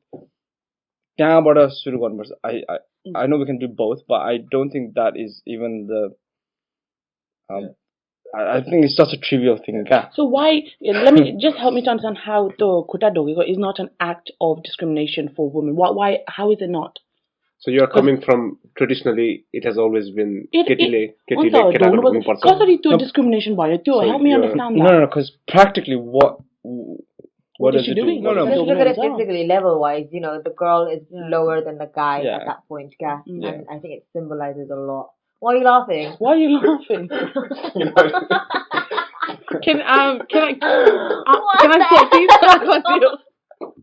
त्यहाँबाट 1.22 1.58
सुरु 1.80 1.98
गर्नुपर्छ 2.04 2.32
i 2.52 2.54
i 2.76 2.78
Mm. 3.10 3.16
i 3.22 3.24
know 3.30 3.38
we 3.40 3.46
can 3.48 3.58
do 3.62 3.68
both 3.80 4.02
but 4.12 4.22
i 4.34 4.36
don't 4.54 4.72
think 4.76 4.86
that 5.00 5.18
is 5.24 5.34
even 5.56 5.74
the 5.88 6.02
um 7.50 7.66
I, 8.36 8.58
I 8.58 8.62
think 8.64 8.86
it's 8.86 8.96
such 8.96 9.14
a 9.14 9.18
trivial 9.18 9.58
thing 9.64 9.86
kya? 9.90 10.10
So 10.14 10.26
why? 10.26 10.62
yeah, 10.80 11.02
Let 11.04 11.14
me 11.14 11.36
just 11.40 11.58
help 11.58 11.74
me 11.76 11.84
to 11.84 11.90
understand 11.92 12.18
how 12.26 12.50
the 12.58 12.84
kuta 12.92 13.14
dogego 13.14 13.42
is 13.48 13.58
not 13.58 13.80
an 13.80 13.90
act 14.00 14.32
of 14.42 14.64
discrimination 14.64 15.30
for 15.36 15.50
women. 15.50 15.76
Why? 15.76 15.90
Why? 15.92 16.18
How 16.28 16.52
is 16.52 16.58
it 16.62 16.70
not? 16.70 17.00
So 17.60 17.72
you 17.72 17.82
are 17.82 17.88
coming 17.88 18.20
from 18.22 18.58
traditionally, 18.78 19.46
it 19.54 19.64
has 19.66 19.78
always 19.78 20.10
been 20.10 20.48
It- 20.52 20.68
केटीले 20.68 21.04
it- 21.04 21.16
केटीले 21.32 21.60
हुन्छ, 21.60 21.76
केटाको 21.76 21.96
ढोग्नु 21.96 22.02
ढोग्नु 22.06 22.22
पर्छ। 22.26 22.40
पर्छ 22.42 22.54
कसरी 22.54 22.78
त्यो 22.86 22.92
No. 22.92 22.98
discrimination 23.04 23.56
भयो 23.60 23.78
त्यो 23.86 23.94
So 24.02 24.10
help 24.10 24.22
me 24.22 24.32
you're- 24.32 24.42
understand 24.42 24.76
No, 24.76 24.84
that. 24.84 24.94
no, 24.94 25.00
no, 25.00 25.06
because 25.08 25.32
practically 25.54 25.96
what 25.96 26.40
what, 26.64 27.64
What 27.64 27.76
is 27.76 27.80
does 27.82 27.86
she 27.86 27.92
it 27.92 27.96
do? 27.96 28.04
doing? 28.06 28.24
No, 28.24 28.34
no, 28.34 28.44
What 28.46 28.50
Just 28.50 28.62
is 28.64 28.68
look 28.68 28.80
at 28.80 28.88
it 28.88 28.96
Doing 28.96 28.98
as 28.98 28.98
well. 28.98 29.18
physically, 29.18 29.42
level 29.48 29.80
wise, 29.80 30.08
you 30.12 30.20
know, 30.22 30.42
the 30.42 30.50
girl 30.62 30.88
is 30.94 31.04
Yeah. 31.12 31.28
lower 31.34 31.62
than 31.62 31.78
the 31.78 31.88
guy 31.96 32.22
Yeah. 32.24 32.38
at 32.38 32.46
that 32.48 32.62
point, 32.68 32.96
yeah. 33.00 33.20
Mm. 33.28 33.44
And 33.50 33.66
I 33.70 33.78
think 33.80 33.94
it 33.98 34.06
symbolizes 34.12 34.72
a 34.72 34.76
lot. 34.76 35.12
Why 35.41 35.55
are 35.55 35.57
you 35.59 35.65
laughing? 35.65 36.15
Why 36.19 36.33
are 36.33 36.37
you 36.37 36.59
laughing? 36.59 37.09
you 37.77 37.85
know, 37.85 37.93
Can 39.63 39.81
um 39.83 40.23
can 40.29 40.43
I 40.43 40.53
uh, 40.61 41.23
can 41.61 41.73
I 41.73 41.79
the 41.79 41.87
say 41.91 42.09
please 42.11 42.29
back 42.41 42.63
on 42.63 43.01
you? 43.01 43.11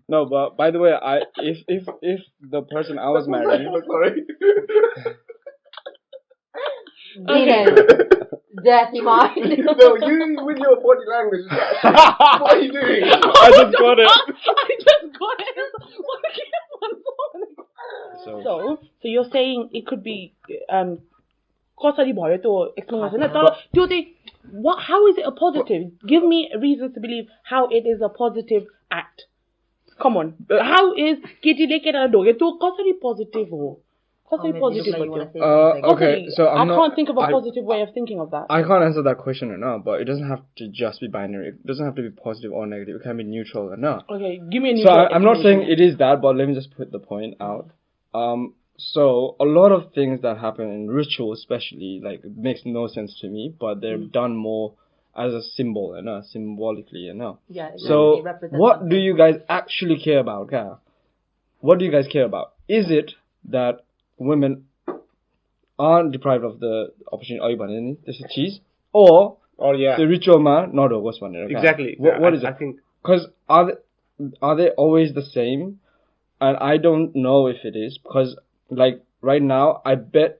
no. 0.09 0.25
But 0.25 0.57
by 0.57 0.71
the 0.71 0.79
way, 0.79 0.91
I 0.93 1.21
if 1.37 1.63
if 1.67 1.87
if 2.01 2.21
the 2.41 2.61
person 2.63 2.99
I 2.99 3.09
was 3.09 3.27
marrying, 3.27 3.71
sorry. 3.87 4.23
Demon. 7.15 7.75
Dirty 8.63 9.01
mind. 9.01 9.35
no, 9.59 9.95
you 9.95 10.37
with 10.43 10.57
your 10.57 10.75
body 10.81 11.05
language. 11.07 11.45
what 11.51 12.53
are 12.53 12.59
you 12.59 12.71
doing? 12.71 13.03
I 13.03 13.51
just 13.51 13.77
got 13.77 13.99
it. 13.99 14.09
I 14.09 14.75
just 14.79 15.19
got 15.19 15.39
it. 15.39 15.55
So 18.23 18.41
So, 18.43 18.79
so 19.01 19.07
you're 19.07 19.29
saying 19.31 19.69
it 19.73 19.85
could 19.85 20.03
be 20.03 20.33
um 20.69 20.99
कसरी 21.85 22.12
भयो 22.20 22.37
त्यो 22.46 22.54
explain 22.78 23.00
गर्छ 23.02 23.12
होइन 23.14 23.28
तर 23.37 23.48
त्यो 23.74 23.87
चाहिँ 23.87 24.04
what 24.66 24.78
how 24.88 24.98
is 25.09 25.18
it 25.20 25.26
a 25.28 25.33
positive 25.38 25.83
give 26.14 26.24
me 26.33 26.38
reasons 26.62 26.94
to 26.94 27.00
believe 27.06 27.26
how 27.52 27.61
it 27.78 27.87
is 27.92 28.02
a 28.09 28.11
positive 28.22 28.64
act 29.02 29.24
come 30.04 30.16
on 30.22 30.33
how 30.72 30.83
is 31.04 31.16
केटीले 31.46 31.78
केटालाई 31.87 32.09
ढोग्यो 32.16 32.33
त्यो 32.42 32.50
कसरी 32.66 32.92
positive 33.06 33.54
हो 33.61 33.70
Oh, 34.33 34.38
कसरी 34.38 34.50
maybe 34.52 34.59
you 34.59 34.62
look 34.62 34.64
positive 34.64 34.94
like 34.94 35.00
हो 35.00 35.04
you 35.04 35.12
wanna 35.12 35.26
त्यो 35.30 35.33
say 35.33 35.40
Uh, 35.46 35.70
something. 35.70 35.87
okay, 35.92 36.11
कसरी? 36.11 36.35
so 36.37 36.44
I'm 36.48 36.61
I 36.61 36.64
not- 36.70 36.76
can't 36.80 36.94
think 36.98 37.09
of 37.14 37.16
a 37.20 37.24
I- 37.26 37.30
positive 37.37 37.64
way 37.72 37.78
of 37.87 37.88
thinking 37.96 38.20
of 38.24 38.28
that 38.35 38.52
I 38.56 38.61
can't 38.68 38.85
answer 38.88 39.02
that 39.09 39.18
question 39.22 39.54
or 39.54 39.59
not, 39.62 39.83
but 39.88 40.04
it 40.04 40.11
doesn't 40.11 40.28
have 40.35 40.42
to 40.61 40.68
just 40.83 41.00
be 41.06 41.09
binary. 41.16 41.48
It 41.54 41.56
doesn't 41.72 41.88
have 41.90 41.96
to 42.00 42.04
be 42.09 42.12
positive 42.28 42.52
or 42.61 42.66
negative. 42.74 43.00
It 43.00 43.06
can 43.09 43.16
be 43.22 43.26
neutral 43.33 43.72
or 43.76 43.80
not. 43.88 44.14
okay 44.18 44.33
give 44.54 44.66
me 44.68 44.72
a 44.74 44.76
So 44.76 44.83
neutral 44.83 45.02
I, 45.02 45.18
I'm 45.18 45.26
not 45.30 45.42
saying 45.46 45.64
explanation. 45.64 45.87
it 45.87 45.87
is 45.88 45.98
that, 46.04 46.22
but 46.26 46.40
let 46.42 46.48
me 46.52 46.59
just 46.61 46.70
put 46.83 46.92
the 46.98 47.02
point 47.11 47.42
out. 47.50 47.66
Um, 48.14 48.46
so 48.77 49.35
a 49.39 49.45
lot 49.45 49.71
of 49.71 49.93
things 49.93 50.21
that 50.21 50.38
happen 50.38 50.69
in 50.69 50.88
ritual 50.88 51.33
especially 51.33 52.01
like 52.03 52.23
makes 52.35 52.61
no 52.65 52.88
sense 52.88 53.17
to 53.19 53.27
me 53.27 53.53
but 53.59 53.81
they're 53.81 53.97
mm. 53.97 54.11
done 54.11 54.35
more 54.35 54.73
as 55.17 55.33
a 55.33 55.41
symbol 55.41 55.93
and 55.93 56.05
you 56.05 56.11
know, 56.11 56.21
symbolically 56.29 56.99
you 56.99 57.13
know. 57.13 57.39
yeah 57.47 57.71
so 57.77 58.23
what 58.51 58.89
do 58.89 58.97
you 58.97 59.15
guys 59.15 59.35
actually 59.47 59.97
care 59.97 60.19
about 60.19 60.49
yeah? 60.51 60.75
what 61.65 61.79
do 61.79 61.85
you 61.85 61.91
guys 61.91 62.07
care 62.11 62.25
about? 62.25 62.53
Is 62.67 62.91
it 62.91 63.13
that 63.49 63.85
women 64.17 64.65
aren't 65.79 66.11
deprived 66.11 66.43
of 66.43 66.59
the 66.59 66.91
opportunity? 67.11 67.57
Oh, 67.59 67.97
this 68.05 68.17
is 68.17 68.25
cheese? 68.29 68.59
Or 68.93 69.38
oh 69.57 69.73
yeah. 69.73 69.97
the 69.97 70.05
ritual 70.05 70.39
man 70.39 70.75
not 70.75 70.91
worst 71.01 71.21
one 71.21 71.35
exactly. 71.35 71.95
What, 71.97 72.21
what 72.21 72.33
is 72.35 72.43
I, 72.43 72.49
it? 72.49 72.55
I 72.55 72.57
think 72.57 72.79
because 73.01 73.27
are 73.49 73.65
they, 73.65 74.38
are 74.41 74.55
they 74.55 74.69
always 74.69 75.13
the 75.13 75.23
same? 75.23 75.79
And 76.39 76.57
I 76.57 76.77
don't 76.77 77.15
know 77.15 77.47
if 77.47 77.63
it 77.63 77.75
is 77.75 77.97
because 77.97 78.38
like 78.70 79.00
right 79.30 79.42
now 79.42 79.64
I 79.85 79.94
bet 80.16 80.37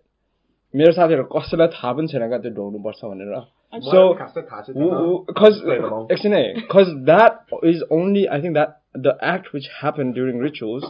मेरो 0.77 0.93
साथीहरू 0.97 1.23
कसैलाई 1.37 1.69
थाहा 1.77 1.93
पनि 1.99 2.09
छैन 2.15 2.29
क्या 2.29 2.39
त्यो 2.47 2.53
ढोग्नुपर्छ 2.59 3.05
भनेर 3.05 3.41
So, 3.87 4.01
because 4.15 5.61
because 5.63 6.25
because 6.61 6.89
that 7.09 7.53
is 7.63 7.83
only 7.97 8.29
I 8.29 8.41
think 8.41 8.55
that 8.55 8.81
the 8.95 9.13
act 9.33 9.53
which 9.53 9.69
happened 9.81 10.15
during 10.17 10.39
rituals 10.39 10.87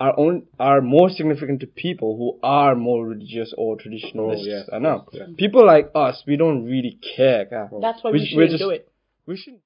are 0.00 0.12
on 0.22 0.38
are 0.58 0.80
more 0.92 1.08
significant 1.16 1.60
to 1.64 1.66
people 1.82 2.16
who 2.20 2.30
are 2.52 2.74
more 2.84 3.06
religious 3.06 3.52
or 3.64 3.76
traditionalists. 3.82 4.46
Oh, 4.48 4.54
yeah, 4.54 4.62
I 4.78 4.78
know 4.86 4.94
yeah. 5.12 5.26
people 5.42 5.66
like 5.66 5.90
us, 5.94 6.22
we 6.26 6.36
don't 6.44 6.64
really 6.64 6.94
care. 7.10 7.44
ka. 7.52 7.68
That's 7.84 8.02
why 8.02 8.10
We- 8.10 8.18
we, 8.18 8.24
we're 8.24 8.26
shouldn't 8.30 8.50
just- 8.56 8.64
do 8.64 8.70
it. 8.70 8.88
We 9.26 9.36
should. 9.42 9.60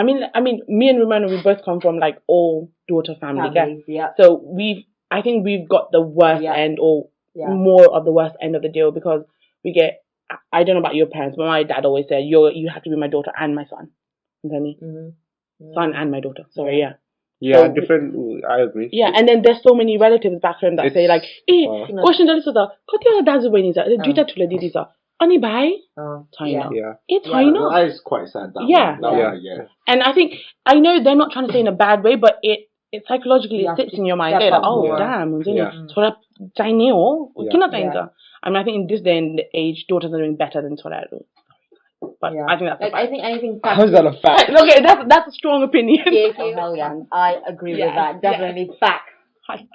I 0.00 0.02
mean, 0.02 0.24
I 0.34 0.40
mean, 0.46 0.62
me 0.68 0.88
and 0.94 0.98
Romano, 1.00 1.28
we 1.34 1.42
both 1.42 1.62
come 1.64 1.80
from 1.84 1.98
like 2.06 2.22
all 2.26 2.70
daughter 2.88 3.14
family. 3.20 3.50
yeah. 3.54 3.60
Families, 3.64 3.84
yeah. 3.98 4.08
So 4.22 4.32
we've, 4.60 4.82
I 5.17 5.21
think 5.25 5.45
we've 5.47 5.67
got 5.75 5.91
the 5.95 6.01
worst 6.19 6.43
Yeah. 6.43 6.55
end 6.65 6.77
or 6.79 6.95
Yeah. 7.41 7.49
more 7.69 7.85
of 7.97 8.05
the 8.05 8.11
worst 8.19 8.35
end 8.41 8.55
of 8.57 8.61
the 8.65 8.69
deal 8.77 8.91
because 8.99 9.21
we 9.63 9.71
get. 9.81 9.99
I- 10.33 10.41
I 10.59 10.63
don't 10.63 10.75
know 10.75 10.83
about 10.85 10.95
your 11.01 11.07
parents, 11.15 11.35
but 11.37 11.45
my 11.45 11.63
dad 11.71 11.85
always 11.89 12.07
said, 12.09 12.23
"You're 12.31 12.51
you 12.51 12.69
have 12.73 12.83
to 12.83 12.89
be 12.93 12.95
my 13.05 13.09
daughter 13.15 13.31
and 13.45 13.55
my 13.59 13.65
son." 13.73 13.89
Okay? 14.45 14.59
Mm-hmm. 14.81 15.73
Son 15.77 15.93
and 15.93 16.11
my 16.15 16.19
daughter. 16.25 16.45
Sorry, 16.57 16.79
yeah. 16.79 16.93
yeah, 17.39 17.57
So- 17.67 17.73
different. 17.77 18.15
I 18.55 18.57
agree. 18.67 18.89
Yeah, 19.01 19.11
and 19.15 19.27
then 19.27 19.41
there's 19.43 19.61
so 19.67 19.73
many 19.81 19.97
relatives 19.97 20.39
back 20.47 20.57
home 20.63 20.75
that 20.77 20.91
say 20.93 21.07
like, 21.13 21.23
"Eh, 21.47 21.61
uh, 21.67 21.85
question 22.07 22.27
dali 22.31 22.41
sota, 22.47 22.63
kati 22.89 23.07
ala 23.13 23.23
dazu 23.29 23.51
bani 23.55 23.73
sa, 23.77 23.83
duita 24.03 24.25
tula 24.31 24.47
didi 24.47 24.69
sa, 24.75 24.85
ani 25.19 25.37
bai, 25.47 25.67
Oh, 25.97 26.25
China, 26.37 26.69
Yeah. 26.81 26.93
eh 27.09 27.19
Yeah, 27.23 27.31
China." 27.31 27.69
that 27.75 27.85
is 27.91 27.99
quite 28.11 28.27
sad. 28.35 28.53
That 28.55 28.67
Yeah. 28.73 28.97
That 29.03 29.13
Yeah. 29.19 29.31
one, 29.31 29.41
yeah. 29.49 29.61
And 29.87 30.01
I 30.09 30.11
think 30.17 30.39
I 30.65 30.79
know 30.83 30.93
they're 31.03 31.21
not 31.23 31.31
trying 31.35 31.47
to 31.47 31.53
say 31.53 31.59
in 31.65 31.67
a 31.75 31.79
bad 31.85 32.03
way, 32.03 32.15
but 32.27 32.39
it 32.53 32.67
it 32.93 33.03
psychologically 33.07 33.63
Yeah, 33.63 33.75
sits 33.75 33.93
in 33.99 34.05
your 34.05 34.15
mind. 34.15 34.35
steps 34.37 34.51
Like, 34.51 34.61
oh 34.71 34.81
more. 34.87 34.97
damn, 34.97 35.41
Yeah. 35.41 35.71
Sora 35.93 36.15
Chinese, 36.57 36.93
Yeah. 37.37 37.51
kina 37.51 37.67
Yeah. 37.71 38.07
I 38.43 38.49
mean, 38.49 38.57
I 38.61 38.63
think 38.63 38.75
in 38.81 38.87
this 38.87 39.01
day 39.01 39.17
and 39.17 39.41
age, 39.53 39.85
daughters 39.87 40.13
are 40.13 40.17
doing 40.23 40.35
better 40.35 40.61
than 40.61 40.77
Sora 40.77 41.05
do. 41.11 41.23
But 42.21 42.33
Yeah. 42.33 42.45
I 42.49 42.57
think 42.57 42.69
that's 42.69 42.81
a 42.81 42.83
Like, 42.85 42.93
I 42.93 43.07
think 43.07 43.23
anything. 43.23 43.59
How's 43.63 43.91
that 43.91 44.05
a 44.05 44.13
fact? 44.25 44.49
okay, 44.63 44.81
that's 44.87 45.03
that's 45.07 45.27
a 45.29 45.31
strong 45.31 45.63
opinion. 45.63 46.03
Yeah, 46.11 46.27
yeah, 46.35 46.53
hell 46.59 46.75
yeah. 46.75 46.99
I 47.11 47.29
agree 47.53 47.75
Yeah, 47.79 47.85
with 47.87 47.95
that. 47.95 48.21
Definitely 48.21 48.69
fact. 48.79 49.09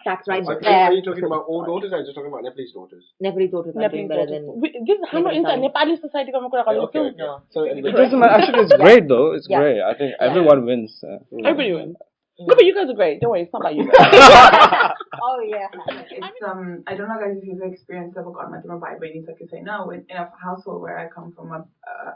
Facts 0.03 0.27
right 0.27 0.43
Are, 0.49 0.65
are 0.65 0.93
you 0.95 1.03
talking 1.03 1.25
about 1.25 1.45
all 1.45 1.63
daughters 1.63 1.93
or 1.93 1.97
are 1.97 2.01
you 2.01 2.07
just 2.07 2.17
talking 2.17 2.33
about 2.33 2.43
Nepalese 2.43 2.73
daughters? 2.73 3.05
Nepalese 3.21 3.51
daughters 3.51 3.77
are 3.77 3.89
doing 3.89 4.09
Nepalese 4.09 4.09
better 4.09 4.27
daughters. 4.27 4.47
than. 4.49 4.61
We- 4.63 4.73
This 4.89 4.97
is 4.99 5.05
how 5.11 5.19
Nepalese 5.19 5.37
into 5.37 5.51
side. 5.51 5.61
Nepali 5.61 6.01
society 6.01 6.33
ko 6.33 6.39
Okay, 6.49 6.99
okay. 7.05 7.17
No. 7.19 7.41
So 7.51 7.65
It 7.65 7.83
doesn't 7.85 8.19
matter. 8.19 8.33
Actually, 8.43 8.63
it's 8.65 8.77
great 8.81 9.05
though. 9.09 9.33
It's 9.37 9.47
Yeah. 9.49 9.61
great. 9.61 9.81
I 9.83 9.93
think 9.93 10.15
everyone 10.21 10.65
wins. 10.65 11.05
uh. 11.05 11.19
Everybody 11.45 11.73
wins. 11.75 11.97
No, 12.39 12.55
but 12.55 12.65
you 12.65 12.75
guys 12.75 12.89
are 12.89 12.95
great. 12.95 13.21
Don't 13.21 13.31
worry, 13.31 13.43
it's 13.43 13.53
not 13.53 13.63
about 13.63 13.75
you. 13.75 13.91
Oh 15.21 15.41
yeah. 15.45 15.67
It's 16.11 16.43
um 16.47 16.85
I 16.87 16.95
don't 16.97 17.09
know 17.09 17.19
guys 17.19 17.37
if 17.37 17.45
you've 17.45 17.61
experienced 17.63 18.17
it 18.17 18.25
but 18.25 18.51
my 18.51 18.77
my 18.77 18.99
baby 19.01 19.23
so 19.27 19.33
I 19.33 19.37
can 19.39 19.49
say 19.49 19.61
no 19.61 19.91
in, 19.91 20.05
in 20.09 20.17
a 20.17 20.31
household 20.41 20.81
where 20.81 20.99
I 20.99 21.09
come 21.09 21.33
from 21.33 21.51
a, 21.53 21.65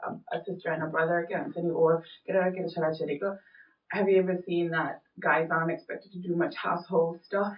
a, 0.08 0.36
a 0.36 0.44
sister 0.44 0.70
and 0.70 0.82
a 0.84 0.86
brother 0.86 1.18
again 1.20 1.52
or 1.74 2.04
get 2.26 2.36
a 2.36 2.50
get 2.52 2.64
a 2.64 2.68
chalachiriko. 2.80 3.36
Have 3.90 4.08
you 4.08 4.18
ever 4.20 4.38
seen 4.46 4.70
that 4.70 5.02
guys 5.20 5.48
aren't 5.50 5.72
expected 5.72 6.12
to 6.12 6.18
do 6.20 6.36
much 6.36 6.54
household 6.54 7.18
stuff? 7.24 7.54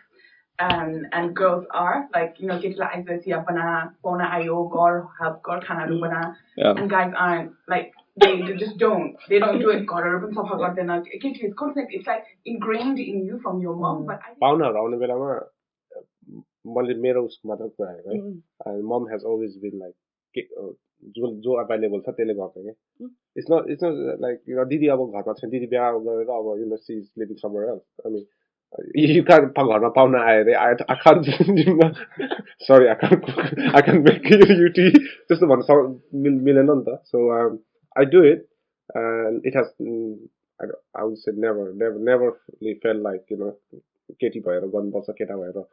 Um, 0.58 1.02
and 1.12 1.34
girls 1.34 1.66
are 1.72 2.08
like 2.14 2.36
you 2.38 2.46
know 2.48 2.60
get 2.60 2.78
la 2.78 2.86
exercise 2.94 3.44
bana 3.46 3.92
bona 4.02 4.24
ayo 4.36 4.70
gor 4.70 5.10
help 5.20 5.42
gor 5.42 5.60
khana 5.60 5.88
ru 5.88 6.00
bana 6.00 6.36
Yeah. 6.56 6.74
and 6.76 6.88
guys 6.88 7.12
aren't 7.16 7.52
like 7.68 7.92
they, 8.17 8.31
they 8.41 8.55
just 8.57 8.77
don't 8.79 9.15
they 9.29 9.39
don't 9.39 9.59
do 9.59 9.69
it 9.71 9.85
gor 9.87 10.03
ru 10.05 10.33
safa 10.33 10.57
garदैन 10.63 10.91
it's 11.43 11.55
concept 11.55 11.89
it's 11.91 12.07
like 12.07 12.25
ingrained 12.45 12.99
in 12.99 13.25
you 13.25 13.39
from 13.43 13.61
your 13.61 13.75
mom 13.85 14.05
but 14.05 14.19
I 14.31 14.35
पाहुनाहरू 14.41 14.79
आउने 14.83 14.97
बेलामा 15.05 15.31
मैले 16.77 16.95
मेरो 17.01 17.23
उसको 17.25 17.49
मात्र 17.49 17.67
कुरा 17.77 17.91
हेरेको 17.91 18.69
है 18.69 18.81
मम 18.93 19.07
हेज 19.11 19.23
अलवेज 19.31 19.57
बिन 19.63 19.79
लाइक 19.79 19.95
के 20.35 20.41
अ, 20.41 20.71
जो 21.17 21.31
जो 21.47 21.61
एभाइलेबल 21.61 22.01
छ 22.07 22.15
त्यसले 22.17 22.33
गर्छ 22.41 22.53
कि 22.59 22.73
it's 23.37 23.51
not 23.51 23.69
it's 23.75 23.83
not 23.85 24.21
like 24.21 24.41
यो 24.49 24.65
दिदी 24.73 24.87
अब 24.97 25.05
घरमा 25.11 25.33
छ 25.41 25.49
दिदी 25.55 25.67
बिहा 25.75 25.91
गरेर 26.07 26.31
अब 26.39 26.49
you 26.61 26.67
know 26.73 26.77
she 26.87 26.97
is 26.99 27.09
living 27.23 27.37
summer 27.45 27.69
else 27.71 27.85
अनि 28.09 28.25
यु 29.17 29.23
कान 29.31 29.47
घरमा 29.57 29.89
पाहुना 29.99 30.23
आयो 30.31 30.43
अरे 30.43 30.53
आई 30.65 30.95
खान 31.05 31.23
सरी 32.67 32.87
आई 32.87 32.95
खान 33.05 33.21
आई 33.75 33.81
खान 33.89 34.01
मेक 34.09 34.31
यु 34.61 34.69
टी 34.79 34.89
त्यस्तो 34.99 35.47
भन्नु 35.53 35.69
सक- 35.71 36.15
मिल 36.27 36.39
मिलेन 36.49 36.71
नि 36.73 36.83
त 36.89 36.99
सो 37.13 37.25
I 37.99 38.05
do 38.15 38.23
it 38.31 38.47
it 39.47 39.55
has 39.57 39.69
I 40.61 41.03
would 41.03 41.15
say 41.25 41.31
never 41.45 41.71
never 41.83 41.99
never 42.11 42.31
fail 42.85 43.01
like 43.03 43.31
you 43.31 43.37
know 43.43 43.51
केटी 44.21 44.39
भएर 44.47 44.67
गर्नुपर्छ 44.75 45.15
केटा 45.21 45.37
भएर 45.43 45.63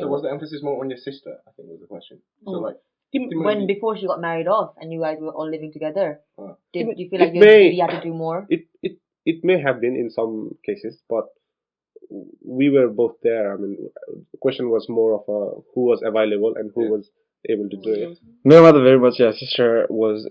So 0.00 0.06
was 0.10 0.22
the 0.24 0.30
emphasis 0.30 0.62
more 0.64 0.72
on 0.82 0.90
your 0.92 0.98
sister? 1.02 1.32
I 1.48 1.52
think 1.52 1.68
was 1.68 1.78
the 1.84 1.86
question. 1.92 2.18
So 2.48 2.56
Mm. 2.58 2.64
like, 2.66 2.80
When 3.46 3.60
before 3.70 3.90
she 4.00 4.06
got 4.10 4.20
married 4.24 4.48
off 4.56 4.82
and 4.84 4.92
you 4.94 5.00
guys 5.04 5.20
were 5.26 5.32
all 5.42 5.48
living 5.54 5.72
together, 5.76 6.04
Uh, 6.42 6.50
did 6.76 6.90
It- 6.92 7.00
you 7.02 7.06
feel 7.12 7.22
like 7.22 7.32
it 7.32 7.38
you, 7.38 7.42
may- 7.44 7.70
you 7.76 7.80
had 7.84 7.92
to 7.94 8.00
do 8.04 8.12
more? 8.20 8.36
it 8.56 8.64
it 8.88 8.96
it 9.32 9.44
may 9.50 9.56
have 9.64 9.80
been 9.84 9.96
in 10.02 10.10
some 10.16 10.34
cases, 10.68 10.96
but 11.14 11.30
we 12.60 12.68
were 12.76 12.86
both 13.02 13.14
there. 13.28 13.44
I 13.52 13.56
mean, 13.64 13.74
the 14.32 14.38
question 14.46 14.70
was 14.74 14.88
more 14.98 15.10
of 15.18 15.28
a 15.38 15.40
who 15.74 15.86
was 15.90 16.02
available 16.12 16.56
and 16.62 16.72
who 16.74 16.84
Yeah. 16.86 16.94
was 16.96 17.10
able 17.56 17.68
to 17.74 17.82
do 17.86 17.94
it. 18.06 18.18
My 18.54 18.60
mother 18.68 18.82
very 18.90 18.98
much, 19.06 19.20
yeah, 19.24 19.32
sister 19.42 19.68
was 20.02 20.28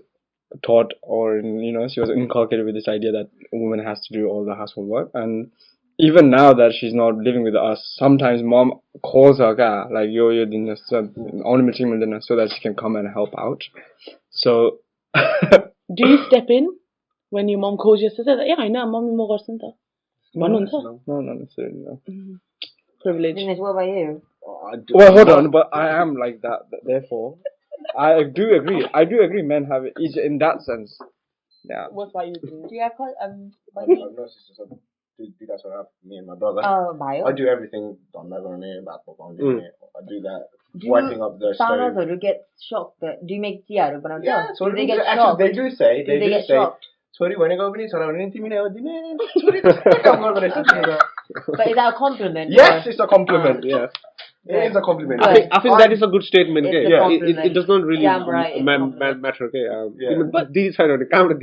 taught 0.63 0.93
or 1.01 1.37
you 1.37 1.71
know 1.71 1.87
she 1.87 1.99
was 1.99 2.09
inculcated 2.09 2.65
with 2.65 2.75
this 2.75 2.87
idea 2.87 3.11
that 3.11 3.29
a 3.53 3.57
woman 3.57 3.83
has 3.83 3.99
to 4.01 4.13
do 4.13 4.27
all 4.27 4.45
the 4.45 4.55
household 4.55 4.87
work. 4.87 5.11
And 5.13 5.51
even 5.99 6.29
now 6.29 6.53
that 6.53 6.73
she's 6.79 6.93
not 6.93 7.15
living 7.15 7.43
with 7.43 7.55
us 7.55 7.93
sometimes 7.97 8.41
mom 8.41 8.73
calls 9.03 9.39
her 9.39 9.53
like 9.91 10.09
yo 10.09 10.29
yo 10.29 10.45
dinner 10.45 10.75
so 10.85 11.01
that 12.35 12.51
she 12.53 12.61
can 12.61 12.75
come 12.75 12.95
and 12.95 13.07
help 13.13 13.33
out. 13.37 13.63
So 14.31 14.79
do 15.15 16.07
you 16.07 16.25
step 16.27 16.45
in 16.49 16.69
when 17.29 17.47
your 17.47 17.59
mom 17.59 17.77
calls 17.77 18.01
your 18.01 18.11
sister? 18.11 18.43
Yeah 18.45 18.55
i 18.57 18.67
know 18.67 18.87
mom 18.87 19.15
no, 20.35 20.47
no, 20.47 21.01
no, 21.07 21.21
not 21.21 21.39
necessarily 21.39 21.79
no. 21.79 22.01
Mm-hmm. 22.07 22.35
privilege. 23.01 23.57
What 23.57 23.71
about 23.71 23.87
you? 23.87 24.21
Well 24.93 25.13
hold 25.13 25.29
on 25.29 25.51
but 25.51 25.69
i 25.73 25.89
am 26.01 26.15
like 26.15 26.41
that 26.41 26.61
therefore. 26.85 27.37
I 27.97 28.23
do 28.23 28.53
agree. 28.53 28.87
I 28.93 29.05
do 29.05 29.21
agree. 29.21 29.41
Men 29.41 29.65
have 29.65 29.85
it 29.85 29.93
each 29.99 30.17
in 30.17 30.37
that 30.39 30.61
sense. 30.61 30.97
Yeah. 31.63 31.87
What's 31.91 32.13
my 32.13 32.23
you 32.23 32.35
Do 32.35 32.67
you 32.71 32.81
have 32.81 32.93
um? 33.21 33.51
I'm 33.77 34.15
not 34.15 34.29
so 34.55 34.79
do, 35.17 35.27
do 35.39 35.45
that's 35.47 35.63
what 35.63 35.73
I 35.73 35.77
have. 35.77 35.87
Me 36.05 36.17
and 36.17 36.27
my 36.27 36.35
brother. 36.35 36.61
Oh, 36.63 36.91
uh, 36.91 36.93
bio. 36.93 37.25
I 37.25 37.33
do 37.33 37.47
everything. 37.47 37.97
I'm 38.17 38.29
never 38.29 38.53
on 38.53 38.63
it. 38.63 38.85
Back 38.85 39.01
up 39.07 39.19
on 39.19 39.35
it. 39.37 39.73
I 39.95 40.01
do 40.07 40.21
that. 40.21 40.47
Do 40.77 40.89
wiping 40.89 41.21
up 41.21 41.39
their 41.39 41.53
stone. 41.53 41.97
or 41.97 42.09
you 42.09 42.17
get 42.17 42.47
shocked? 42.61 43.01
That, 43.01 43.25
do 43.25 43.33
you 43.33 43.41
make 43.41 43.67
tea 43.67 43.79
out 43.79 43.95
of 43.95 44.03
banana? 44.03 44.21
Yeah, 44.23 44.47
so 44.55 44.69
do 44.69 44.75
they, 44.75 44.85
get 44.85 44.99
actually, 44.99 45.15
shocked. 45.17 45.39
They 45.39 45.51
do 45.51 45.69
say. 45.71 46.03
They, 46.05 46.13
do, 46.13 46.19
they 46.19 46.29
do 46.29 46.41
say. 46.41 46.53
Shocked? 46.53 46.85
Sorry, 47.11 47.35
when 47.35 47.51
I 47.51 47.55
go 47.57 47.65
over 47.65 47.75
sorry, 47.89 48.07
I 48.07 48.17
didn't 48.17 48.41
mean 48.41 48.53
I 48.53 48.61
was 48.61 48.71
But 51.57 51.67
is 51.67 51.75
that 51.75 51.93
a 51.93 51.97
compliment? 51.97 52.51
Yes, 52.51 52.85
or? 52.85 52.89
it's 52.91 52.99
a 52.99 53.07
compliment. 53.07 53.57
Um, 53.57 53.69
yes. 53.69 53.91
It 54.45 54.71
is 54.71 54.75
a 54.75 54.81
compliment. 54.81 55.21
I 55.23 55.33
think, 55.33 55.47
I 55.51 55.61
think 55.61 55.77
that 55.77 55.91
is 55.91 56.01
a 56.01 56.07
good 56.07 56.23
statement. 56.23 56.65
Okay? 56.67 56.89
Yeah. 56.89 57.09
It, 57.09 57.45
it, 57.45 57.53
does 57.53 57.67
not 57.67 57.83
really 57.83 58.03
yeah, 58.03 58.23
right, 58.25 58.63
ma- 58.63 58.77
ma- 58.77 59.13
matter. 59.13 59.45
Okay? 59.45 59.67
Um, 59.67 59.95
yeah. 59.99 60.23
But 60.31 60.53
this 60.53 60.73
is 60.73 60.79
ironic. 60.79 61.09
I'm 61.13 61.27
not 61.29 61.39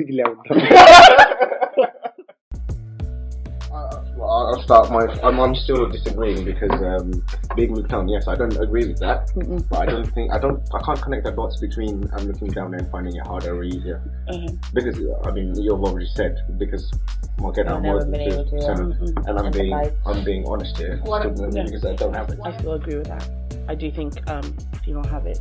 I'll 4.36 4.46
I'll 4.54 4.62
start 4.62 4.90
my. 4.90 5.06
I'm, 5.22 5.40
I'm 5.40 5.54
still 5.54 5.88
disagreeing 5.88 6.44
because 6.44 6.70
um, 6.72 7.24
being 7.56 7.74
looked 7.74 7.88
down. 7.88 8.06
Yes, 8.08 8.28
I 8.28 8.34
don't 8.36 8.56
agree 8.60 8.86
with 8.86 8.98
that. 8.98 9.30
But 9.70 9.78
I 9.78 9.86
don't 9.86 10.06
think 10.12 10.32
I 10.32 10.38
don't. 10.38 10.60
I 10.74 10.82
can't 10.82 11.00
connect 11.00 11.24
the 11.24 11.30
dots 11.32 11.58
between 11.58 12.08
I'm 12.12 12.26
looking 12.26 12.48
down 12.48 12.74
and 12.74 12.90
finding 12.90 13.16
it 13.16 13.26
harder 13.26 13.56
or 13.56 13.64
easier. 13.64 14.02
Mhm. 14.28 14.74
Because 14.74 14.96
I 15.24 15.30
mean, 15.30 15.54
you've 15.60 15.82
already 15.82 16.08
said 16.14 16.36
because 16.58 16.92
well, 17.38 17.52
get 17.52 17.68
I've 17.68 17.82
never 17.82 18.00
more 18.00 18.06
been 18.06 18.20
able 18.20 18.44
to, 18.44 18.56
yeah. 18.56 19.28
and 19.28 19.38
I'm 19.38 19.50
being 19.50 19.72
I'm 20.04 20.24
being 20.24 20.44
honest 20.46 20.76
here 20.76 20.98
What- 21.04 21.24
Yeah. 21.54 21.64
because 21.64 21.84
I 21.86 21.94
don't 21.96 22.14
have 22.14 22.28
it. 22.28 22.38
I 22.44 22.56
still 22.58 22.72
agree 22.72 22.96
with 22.96 23.08
that. 23.08 23.28
I 23.68 23.74
do 23.74 23.90
think 23.90 24.12
um, 24.30 24.42
female 24.84 25.04
have 25.04 25.26
it 25.26 25.40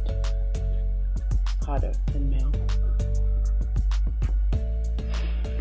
harder 1.65 1.91
than 2.13 2.29
male. 2.29 2.51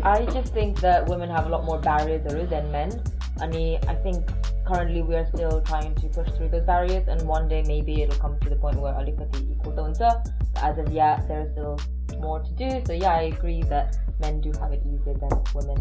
I 0.03 0.23
just 0.25 0.53
think 0.53 0.79
that 0.81 1.07
women 1.07 1.29
have 1.31 1.47
a 1.47 1.49
lot 1.49 1.65
more 1.65 1.79
barriers 1.79 2.23
than 2.49 2.71
men. 2.71 2.91
I 3.39 3.47
mean, 3.47 3.79
I 3.87 3.95
think 3.95 4.25
currently 4.65 5.01
we 5.01 5.15
are 5.15 5.27
still 5.27 5.61
trying 5.61 5.93
to 5.95 6.07
push 6.07 6.29
through 6.37 6.49
those 6.49 6.65
barriers, 6.65 7.07
and 7.07 7.21
one 7.27 7.47
day 7.47 7.63
maybe 7.67 8.01
it'll 8.01 8.19
come 8.19 8.39
to 8.39 8.49
the 8.49 8.55
point 8.55 8.79
where 8.79 8.93
alikati 8.93 9.51
equal 9.51 9.73
to 9.73 9.81
huncha. 9.81 10.23
But 10.53 10.63
as 10.63 10.77
of 10.77 10.91
yet, 10.91 11.27
there's 11.27 11.51
still 11.51 11.79
more 12.19 12.41
to 12.41 12.51
do. 12.51 12.81
So 12.85 12.93
yeah, 12.93 13.13
I 13.13 13.23
agree 13.23 13.61
that 13.63 13.97
men 14.19 14.41
do 14.41 14.51
have 14.59 14.71
it 14.71 14.81
easier 14.85 15.13
than 15.13 15.29
women. 15.53 15.77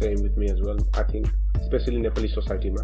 Same 0.00 0.22
with 0.22 0.36
me 0.36 0.48
as 0.48 0.60
well. 0.62 0.78
I 0.94 1.02
think, 1.02 1.28
especially 1.60 1.96
Nepali 1.96 2.32
society, 2.32 2.70
ma, 2.70 2.82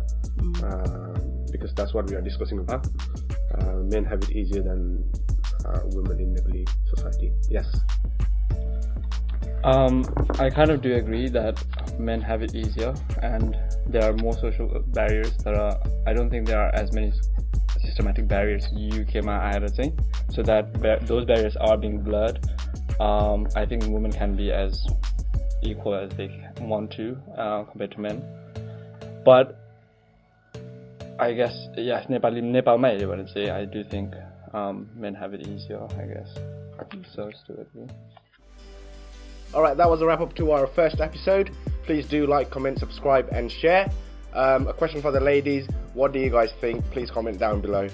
um, 0.67 1.47
because 1.53 1.73
that's 1.75 1.95
what 1.95 2.11
we 2.11 2.17
are 2.17 2.21
discussing 2.21 2.59
about. 2.59 2.87
Uh, 3.57 3.77
men 3.85 4.05
have 4.05 4.21
it 4.23 4.31
easier 4.31 4.62
than 4.62 5.05
uh, 5.64 5.81
women 5.85 6.19
in 6.19 6.35
Nepali 6.35 6.69
society. 6.88 7.33
Yes. 7.49 7.67
Um, 9.62 10.05
I 10.38 10.51
kind 10.51 10.71
of 10.71 10.83
do 10.83 10.95
agree 10.95 11.29
that 11.31 11.57
men 11.98 12.22
have 12.22 12.41
it 12.41 12.56
easier, 12.56 12.93
and 13.22 13.58
there 13.88 14.04
are 14.10 14.13
more 14.13 14.34
social 14.34 14.84
barriers. 14.88 15.36
There 15.43 15.60
are, 15.60 15.78
I 16.08 16.13
don't 16.13 16.30
think 16.30 16.48
there 16.48 16.60
are 16.60 16.74
as 16.76 16.93
many 16.93 17.12
systematic 17.82 18.28
barriers 18.28 18.65
UK 18.74 19.24
ma 19.24 19.39
आएर 19.50 19.69
चाहिँ 19.76 20.32
so 20.32 20.43
that 20.43 20.74
ba- 20.82 21.00
those 21.06 21.26
barriers 21.26 21.56
are 21.58 21.78
being 21.78 22.00
blurred. 22.00 22.39
um, 23.00 23.48
I 23.56 23.65
think 23.65 23.84
women 23.88 24.12
can 24.12 24.36
be 24.36 24.52
as 24.52 24.86
equal 25.63 25.95
as 25.95 26.12
they 26.17 26.30
want 26.62 26.91
to 26.91 27.17
uh, 27.38 27.63
compared 27.63 27.91
to 27.91 28.02
men. 28.02 28.24
But 29.26 29.58
I 31.19 31.34
guess 31.34 31.56
yeah, 31.76 32.04
Nepali 32.10 32.43
Nepalma 32.43 32.91
हेऱ्यो 32.91 33.08
भने 33.08 33.26
चाहिँ 33.34 33.50
I 33.52 33.65
do 33.65 33.84
think 33.84 34.13
um, 34.54 34.89
men 34.95 35.13
have 35.15 35.34
it 35.34 35.48
easier. 35.48 35.82
I 35.98 36.06
guess 36.06 36.30
so. 37.15 37.30
Still 37.43 37.62
agree. 37.62 37.88
Alright, 39.54 39.78
that 39.78 39.89
was 39.89 40.02
a 40.02 40.06
wrap 40.06 40.22
up 40.22 40.36
to 40.36 40.52
our 40.52 40.67
first 40.67 41.02
episode. 41.02 41.52
Please 41.87 42.07
do 42.07 42.27
like, 42.27 42.51
comment, 42.51 42.79
subscribe, 42.79 43.29
and 43.33 43.51
share. 43.51 43.90
Um, 44.33 44.66
a 44.66 44.73
question 44.73 45.01
for 45.01 45.12
the 45.12 45.20
ladies 45.20 45.68
What 45.92 46.12
do 46.12 46.18
you 46.18 46.31
guys 46.31 46.51
think? 46.61 46.85
Please 46.90 47.11
comment 47.11 47.38
down 47.38 47.61
below. 47.61 47.88